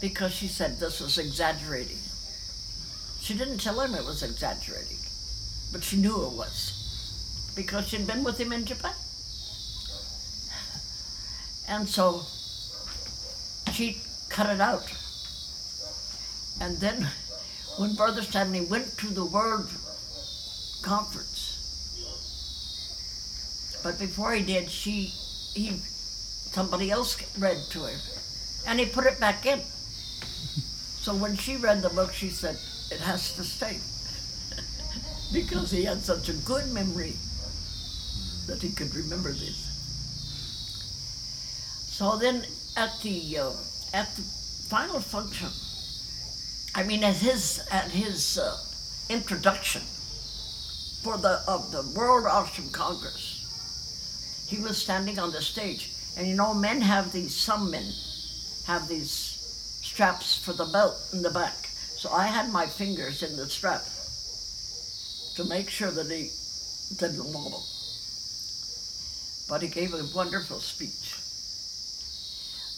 because 0.00 0.32
she 0.32 0.48
said 0.48 0.78
this 0.78 1.00
was 1.00 1.18
exaggerating. 1.18 1.98
She 3.20 3.34
didn't 3.34 3.58
tell 3.58 3.80
him 3.80 3.94
it 3.94 4.04
was 4.04 4.22
exaggerating, 4.22 4.98
but 5.72 5.82
she 5.82 5.96
knew 5.96 6.26
it 6.26 6.32
was 6.32 7.52
because 7.56 7.88
she'd 7.88 8.06
been 8.06 8.24
with 8.24 8.38
him 8.38 8.52
in 8.52 8.64
Japan. 8.64 8.94
And 11.68 11.88
so 11.88 12.22
she 13.72 14.00
cut 14.36 14.54
it 14.54 14.60
out. 14.60 14.84
And 16.60 16.76
then 16.76 17.08
when 17.78 17.94
Brother 17.94 18.20
Stanley 18.20 18.66
went 18.66 18.98
to 18.98 19.06
the 19.06 19.24
World 19.24 19.70
Conference. 20.82 21.42
But 23.82 23.98
before 23.98 24.34
he 24.34 24.42
did, 24.42 24.68
she, 24.70 25.14
he, 25.54 25.70
somebody 26.52 26.90
else 26.90 27.16
read 27.38 27.56
to 27.70 27.86
him, 27.86 27.98
and 28.66 28.78
he 28.78 28.84
put 28.84 29.06
it 29.06 29.18
back 29.18 29.46
in. 29.46 29.60
So 31.00 31.14
when 31.14 31.36
she 31.36 31.56
read 31.56 31.80
the 31.80 31.88
book, 31.88 32.12
she 32.12 32.28
said, 32.28 32.58
"It 32.90 33.00
has 33.00 33.32
to 33.36 33.44
stay," 33.44 33.78
because 35.32 35.70
he 35.70 35.84
had 35.84 36.02
such 36.02 36.28
a 36.28 36.36
good 36.44 36.66
memory 36.74 37.14
that 38.48 38.60
he 38.60 38.70
could 38.70 38.94
remember 38.94 39.32
this. 39.32 39.56
So 41.88 42.18
then, 42.18 42.44
at 42.76 42.92
the 43.02 43.38
uh, 43.38 43.52
at 43.96 44.14
the 44.14 44.22
final 44.22 45.00
function, 45.00 45.48
I 46.74 46.86
mean, 46.86 47.02
at 47.02 47.16
his 47.16 47.66
at 47.72 47.90
his 47.90 48.36
uh, 48.36 48.54
introduction 49.08 49.80
for 51.02 51.16
the 51.16 51.40
of 51.48 51.72
the 51.72 51.82
World 51.96 52.26
Ashram 52.26 52.70
Congress, 52.72 54.46
he 54.50 54.58
was 54.58 54.76
standing 54.76 55.18
on 55.18 55.32
the 55.32 55.40
stage, 55.40 55.92
and 56.18 56.28
you 56.28 56.34
know, 56.34 56.52
men 56.52 56.82
have 56.82 57.10
these. 57.12 57.34
Some 57.34 57.70
men 57.70 57.90
have 58.66 58.86
these 58.86 59.10
straps 59.82 60.36
for 60.36 60.52
the 60.52 60.66
belt 60.66 60.96
in 61.14 61.22
the 61.22 61.30
back. 61.30 61.56
So 61.96 62.10
I 62.12 62.26
had 62.26 62.52
my 62.52 62.66
fingers 62.66 63.22
in 63.22 63.34
the 63.36 63.48
strap 63.48 63.82
to 65.36 65.44
make 65.48 65.70
sure 65.70 65.90
that 65.90 66.10
he 66.10 66.28
didn't 66.96 67.32
wobble. 67.32 67.64
But 69.48 69.62
he 69.62 69.68
gave 69.68 69.94
a 69.94 70.04
wonderful 70.14 70.60
speech. 70.60 71.25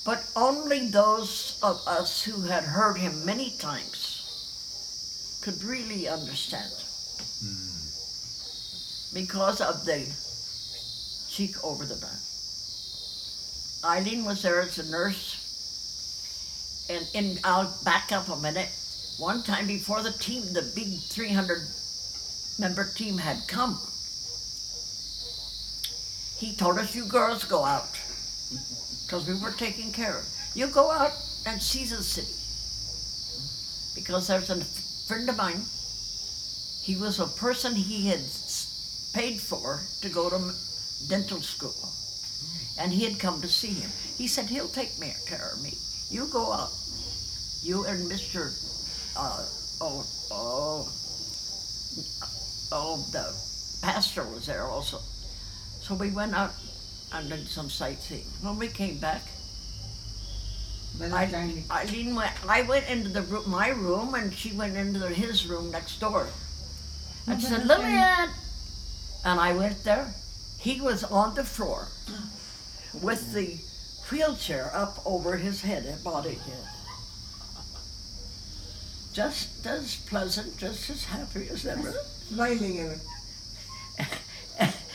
But 0.04 0.24
only 0.34 0.88
those 0.88 1.58
of 1.62 1.80
us 1.86 2.22
who 2.22 2.42
had 2.42 2.64
heard 2.64 2.98
him 2.98 3.24
many 3.24 3.50
times 3.58 5.40
could 5.42 5.62
really 5.62 6.08
understand. 6.08 6.72
Hmm. 7.40 9.14
Because 9.14 9.60
of 9.60 9.84
the 9.84 10.06
cheek 11.28 11.62
over 11.64 11.84
the 11.84 11.96
back. 11.96 12.20
Eileen 13.84 14.24
was 14.24 14.42
there 14.42 14.60
as 14.60 14.78
a 14.78 14.90
nurse 14.90 15.36
And 16.90 17.06
in, 17.14 17.38
I'll 17.44 17.72
back 17.84 18.10
up 18.12 18.28
a 18.28 18.36
minute. 18.36 18.70
One 19.18 19.42
time 19.42 19.66
before 19.66 20.02
the 20.02 20.12
team, 20.12 20.42
the 20.52 20.62
big 20.74 20.98
300 21.00 21.58
member 22.58 22.84
team 22.84 23.18
had 23.18 23.46
come, 23.46 23.78
he 26.38 26.54
told 26.54 26.78
us, 26.78 26.94
you 26.94 27.04
girls 27.04 27.44
go 27.44 27.64
out. 27.64 27.88
Because 29.08 29.26
we 29.26 29.32
were 29.40 29.52
taking 29.52 29.90
care 29.90 30.18
of. 30.18 30.26
You 30.54 30.66
go 30.66 30.90
out 30.90 31.12
and 31.46 31.62
see 31.62 31.86
the 31.86 32.02
city. 32.02 32.28
Because 33.94 34.26
there's 34.26 34.50
a 34.50 34.62
friend 35.06 35.26
of 35.30 35.36
mine, 35.38 35.62
he 36.82 36.94
was 36.94 37.18
a 37.18 37.26
person 37.26 37.74
he 37.74 38.08
had 38.08 38.20
paid 39.14 39.40
for 39.40 39.80
to 40.02 40.10
go 40.10 40.28
to 40.28 40.52
dental 41.08 41.40
school. 41.40 41.88
And 42.78 42.92
he 42.92 43.04
had 43.04 43.18
come 43.18 43.40
to 43.40 43.48
see 43.48 43.68
him. 43.68 43.90
He 44.18 44.28
said, 44.28 44.44
he'll 44.44 44.68
take 44.68 44.98
me 44.98 45.14
care 45.26 45.52
of 45.54 45.62
me. 45.62 45.72
You 46.10 46.26
go 46.26 46.52
out. 46.52 46.72
You 47.62 47.86
and 47.86 48.10
Mr. 48.10 48.52
Uh, 49.16 49.46
oh, 49.80 50.04
oh, 50.30 50.92
oh, 52.72 53.06
the 53.10 53.34
pastor 53.80 54.24
was 54.28 54.44
there 54.44 54.64
also. 54.64 54.98
So 55.80 55.94
we 55.94 56.10
went 56.10 56.34
out 56.34 56.52
and 57.12 57.28
did 57.28 57.48
some 57.48 57.70
sightseeing. 57.70 58.26
When 58.42 58.58
we 58.58 58.68
came 58.68 58.98
back, 58.98 59.22
I. 61.00 61.64
Eileen 61.70 62.14
went, 62.14 62.32
I 62.48 62.62
went 62.62 62.88
into 62.88 63.10
the 63.10 63.22
room, 63.22 63.48
my 63.48 63.68
room 63.68 64.14
and 64.14 64.32
she 64.34 64.52
went 64.52 64.76
into 64.76 65.06
his 65.08 65.46
room 65.46 65.70
next 65.70 66.00
door. 66.00 66.26
And 67.26 67.40
she 67.40 67.46
said, 67.46 67.66
Lillian! 67.66 68.30
And 69.24 69.38
I 69.40 69.52
went 69.54 69.84
there. 69.84 70.12
He 70.58 70.80
was 70.80 71.04
on 71.04 71.34
the 71.34 71.44
floor 71.44 71.88
with 73.02 73.32
the 73.32 73.58
wheelchair 74.10 74.70
up 74.74 74.98
over 75.04 75.36
his 75.36 75.62
head 75.62 75.84
and 75.84 76.02
body. 76.02 76.38
Just 79.12 79.66
as 79.66 79.96
pleasant, 79.96 80.56
just 80.58 80.90
as 80.90 81.04
happy 81.04 81.48
as 81.50 81.66
ever. 81.66 81.92
Smiling 82.28 82.78
and 82.78 83.00
I'm 83.98 84.06
good 84.06 84.18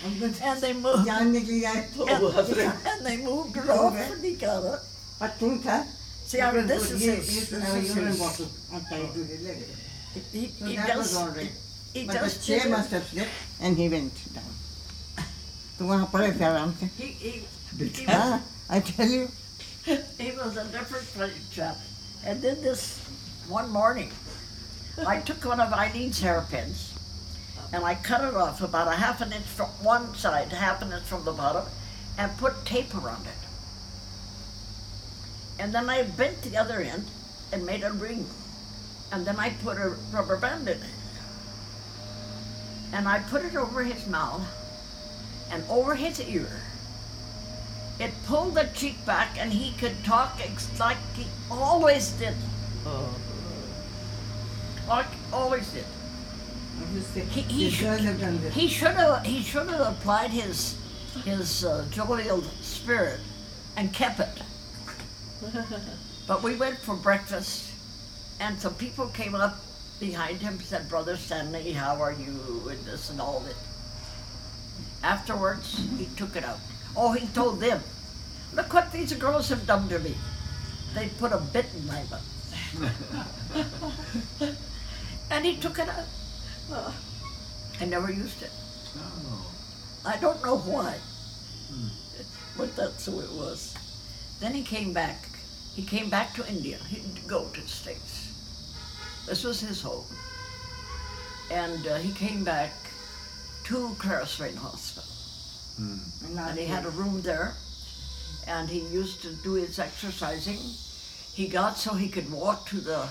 And 0.04 0.60
they 0.60 0.72
moved. 0.72 1.06
जान 1.06 1.30
निकली 1.32 1.60
जाए 1.60 1.80
And, 2.08 2.86
and 2.86 3.06
they 3.06 3.16
moved 3.18 3.56
her 3.56 3.72
off 3.72 3.94
and 3.96 4.24
he 4.24 4.34
got 4.34 4.64
up. 4.64 4.82
I 5.20 5.28
think 5.28 5.64
that 5.64 5.86
See, 6.26 6.40
I 6.42 6.52
mean, 6.52 6.66
this 6.66 6.90
is 6.90 7.00
he, 7.00 7.06
his. 7.08 7.28
he 7.28 7.36
used 7.36 7.48
to 7.48 7.56
this 7.56 7.64
have 7.64 7.74
a 7.76 7.78
is 7.80 7.94
urine 7.96 8.08
his- 8.08 8.18
bottle 8.20 8.48
tied 8.90 9.14
to 9.14 9.24
his 9.24 9.42
leg. 9.42 9.64
He, 10.32 10.46
So 10.58 10.64
he 10.66 10.76
that 10.76 10.86
does. 10.88 10.98
was 10.98 11.16
all 11.16 11.28
right. 11.28 11.52
He 11.94 12.04
But 12.06 12.12
the 12.14 12.18
does. 12.20 12.46
chair 12.46 12.60
do 12.64 12.68
must 12.70 12.90
have 12.90 13.06
slipped 13.08 13.30
and 13.60 13.76
he 13.76 13.88
went 13.88 14.12
down. 14.34 14.54
तो 15.78 15.86
वहाँ 15.86 16.10
पड़े 16.12 16.30
थे 16.38 16.44
आराम 16.44 16.72
से 16.78 16.90
He, 16.98 17.06
he, 17.22 17.32
he, 17.84 18.04
हाँ 18.06 18.30
was, 18.32 18.40
I 18.70 18.80
tell 18.80 19.06
you 19.08 19.28
he 20.18 20.30
was 20.38 20.56
a 20.56 20.64
different 20.76 21.06
kind 21.14 21.32
of 21.32 21.50
chap. 21.52 21.76
And 22.24 22.42
then 22.42 22.60
this 22.62 22.98
one 23.48 23.70
morning, 23.70 24.10
I 25.06 25.20
took 25.20 25.44
one 25.44 25.60
of 25.60 25.72
Eileen's 25.72 26.20
hairpins 26.20 26.82
and 27.73 27.83
I 27.83 27.95
cut 27.95 28.23
it 28.23 28.35
off 28.35 28.61
about 28.61 28.87
a 28.87 28.95
half 28.95 29.19
an 29.19 29.33
inch 29.33 29.45
from 29.45 29.67
one 29.81 30.13
side, 30.13 30.53
half 30.53 30.83
an 30.83 30.93
inch 30.93 31.03
from 31.03 31.25
the 31.25 31.31
bottom, 31.31 31.65
and 32.19 32.37
put 32.37 32.65
tape 32.65 32.93
around 32.93 33.25
it. 33.25 33.33
And 35.57 35.73
then 35.73 35.89
I 35.89 36.03
bent 36.03 36.43
the 36.43 36.55
other 36.55 36.81
end 36.81 37.07
and 37.51 37.65
made 37.65 37.83
a 37.83 37.91
ring. 37.91 38.27
And 39.11 39.25
then 39.25 39.39
I 39.39 39.49
put 39.49 39.77
a 39.77 39.95
rubber 40.11 40.37
band 40.37 40.67
in 40.67 40.77
it. 40.77 40.83
And 42.93 43.07
I 43.07 43.19
put 43.19 43.43
it 43.43 43.55
over 43.55 43.83
his 43.83 44.05
mouth 44.05 44.45
and 45.51 45.63
over 45.67 45.95
his 45.95 46.21
ear. 46.21 46.61
It 47.99 48.11
pulled 48.27 48.53
the 48.53 48.69
cheek 48.75 49.03
back 49.03 49.37
and 49.39 49.51
he 49.51 49.71
could 49.79 50.03
talk 50.03 50.39
ex- 50.43 50.69
like 50.79 50.97
he 51.15 51.25
always 51.49 52.11
did. 52.11 52.35
Uh. 52.85 53.07
Like 54.87 55.07
always 55.31 55.71
did. 55.71 55.85
I'm 56.79 56.93
just 56.95 57.13
saying, 57.13 57.27
He, 57.29 57.41
he, 57.41 57.69
should, 57.69 57.99
have 57.99 58.53
he 58.53 58.67
should 58.67 58.95
have 58.95 59.25
he 59.25 59.41
should 59.41 59.69
have 59.69 59.93
applied 59.93 60.31
his 60.31 60.77
his 61.25 61.63
uh, 61.63 61.85
jovial 61.91 62.41
spirit 62.61 63.19
and 63.77 63.93
kept 63.93 64.19
it. 64.19 64.41
But 66.25 66.41
we 66.41 66.55
went 66.55 66.77
for 66.77 66.95
breakfast, 66.95 67.69
and 68.39 68.57
some 68.57 68.75
people 68.75 69.07
came 69.07 69.35
up 69.35 69.57
behind 69.99 70.39
him 70.39 70.59
said, 70.59 70.87
"Brother 70.87 71.17
Stanley, 71.17 71.73
how 71.73 72.01
are 72.01 72.13
you?" 72.13 72.69
and 72.69 72.79
this 72.85 73.09
and 73.09 73.19
all 73.19 73.41
that. 73.41 73.55
Afterwards, 75.03 75.83
he 75.97 76.07
took 76.15 76.37
it 76.37 76.45
out. 76.45 76.59
Oh, 76.95 77.11
he 77.11 77.27
told 77.27 77.59
them, 77.59 77.83
"Look 78.53 78.73
what 78.73 78.91
these 78.93 79.11
girls 79.13 79.49
have 79.49 79.67
done 79.67 79.89
to 79.89 79.99
me. 79.99 80.15
They 80.95 81.09
put 81.19 81.33
a 81.33 81.39
bit 81.39 81.65
in 81.75 81.87
my 81.87 82.03
mouth." 82.09 82.29
and 85.29 85.45
he 85.45 85.57
took 85.57 85.77
it 85.77 85.89
out. 85.89 86.07
I 87.81 87.85
never 87.85 88.11
used 88.11 88.41
it. 88.41 88.51
I 90.05 90.17
don't 90.17 90.43
know 90.43 90.57
why. 90.57 90.97
But 92.57 92.75
that's 92.75 93.05
who 93.05 93.19
it 93.19 93.31
was. 93.31 93.75
Then 94.39 94.53
he 94.53 94.63
came 94.63 94.93
back. 94.93 95.25
He 95.75 95.83
came 95.83 96.09
back 96.09 96.33
to 96.35 96.47
India. 96.47 96.77
He 96.87 96.97
didn't 96.97 97.27
go 97.27 97.47
to 97.49 97.61
the 97.61 97.67
States. 97.67 98.29
This 99.25 99.43
was 99.43 99.59
his 99.59 99.81
home. 99.81 100.05
And 101.51 101.87
uh, 101.87 101.95
he 101.95 102.11
came 102.11 102.43
back 102.43 102.71
to 103.65 103.95
Clara 103.97 104.27
Swain 104.27 104.55
Hospital. 104.55 105.09
and 106.27 106.37
And 106.39 106.59
he 106.59 106.65
had 106.65 106.85
a 106.85 106.89
room 106.89 107.21
there. 107.21 107.55
And 108.47 108.69
he 108.69 108.79
used 108.79 109.21
to 109.21 109.33
do 109.43 109.53
his 109.53 109.79
exercising. 109.79 110.59
He 111.33 111.47
got 111.47 111.77
so 111.77 111.95
he 111.95 112.09
could 112.09 112.31
walk 112.31 112.67
to 112.67 112.79
the 112.79 113.07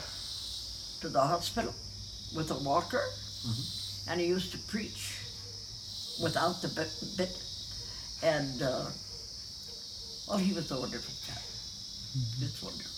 to 1.01 1.09
the 1.09 1.21
hospital 1.21 1.75
with 2.37 2.51
a 2.53 2.59
walker. 2.59 3.03
And 4.09 4.21
he 4.21 4.27
used 4.27 4.53
to 4.53 4.59
preach 4.59 5.19
without 6.23 6.63
the 6.63 6.69
bit. 6.69 6.93
bit. 7.17 7.37
And 8.23 8.63
uh, 8.63 8.87
well, 10.29 10.39
he 10.39 10.53
was 10.53 10.71
a 10.71 10.79
wonderful 10.79 11.15
chap. 11.27 11.43
Just 12.39 12.63
wonderful. 12.63 12.92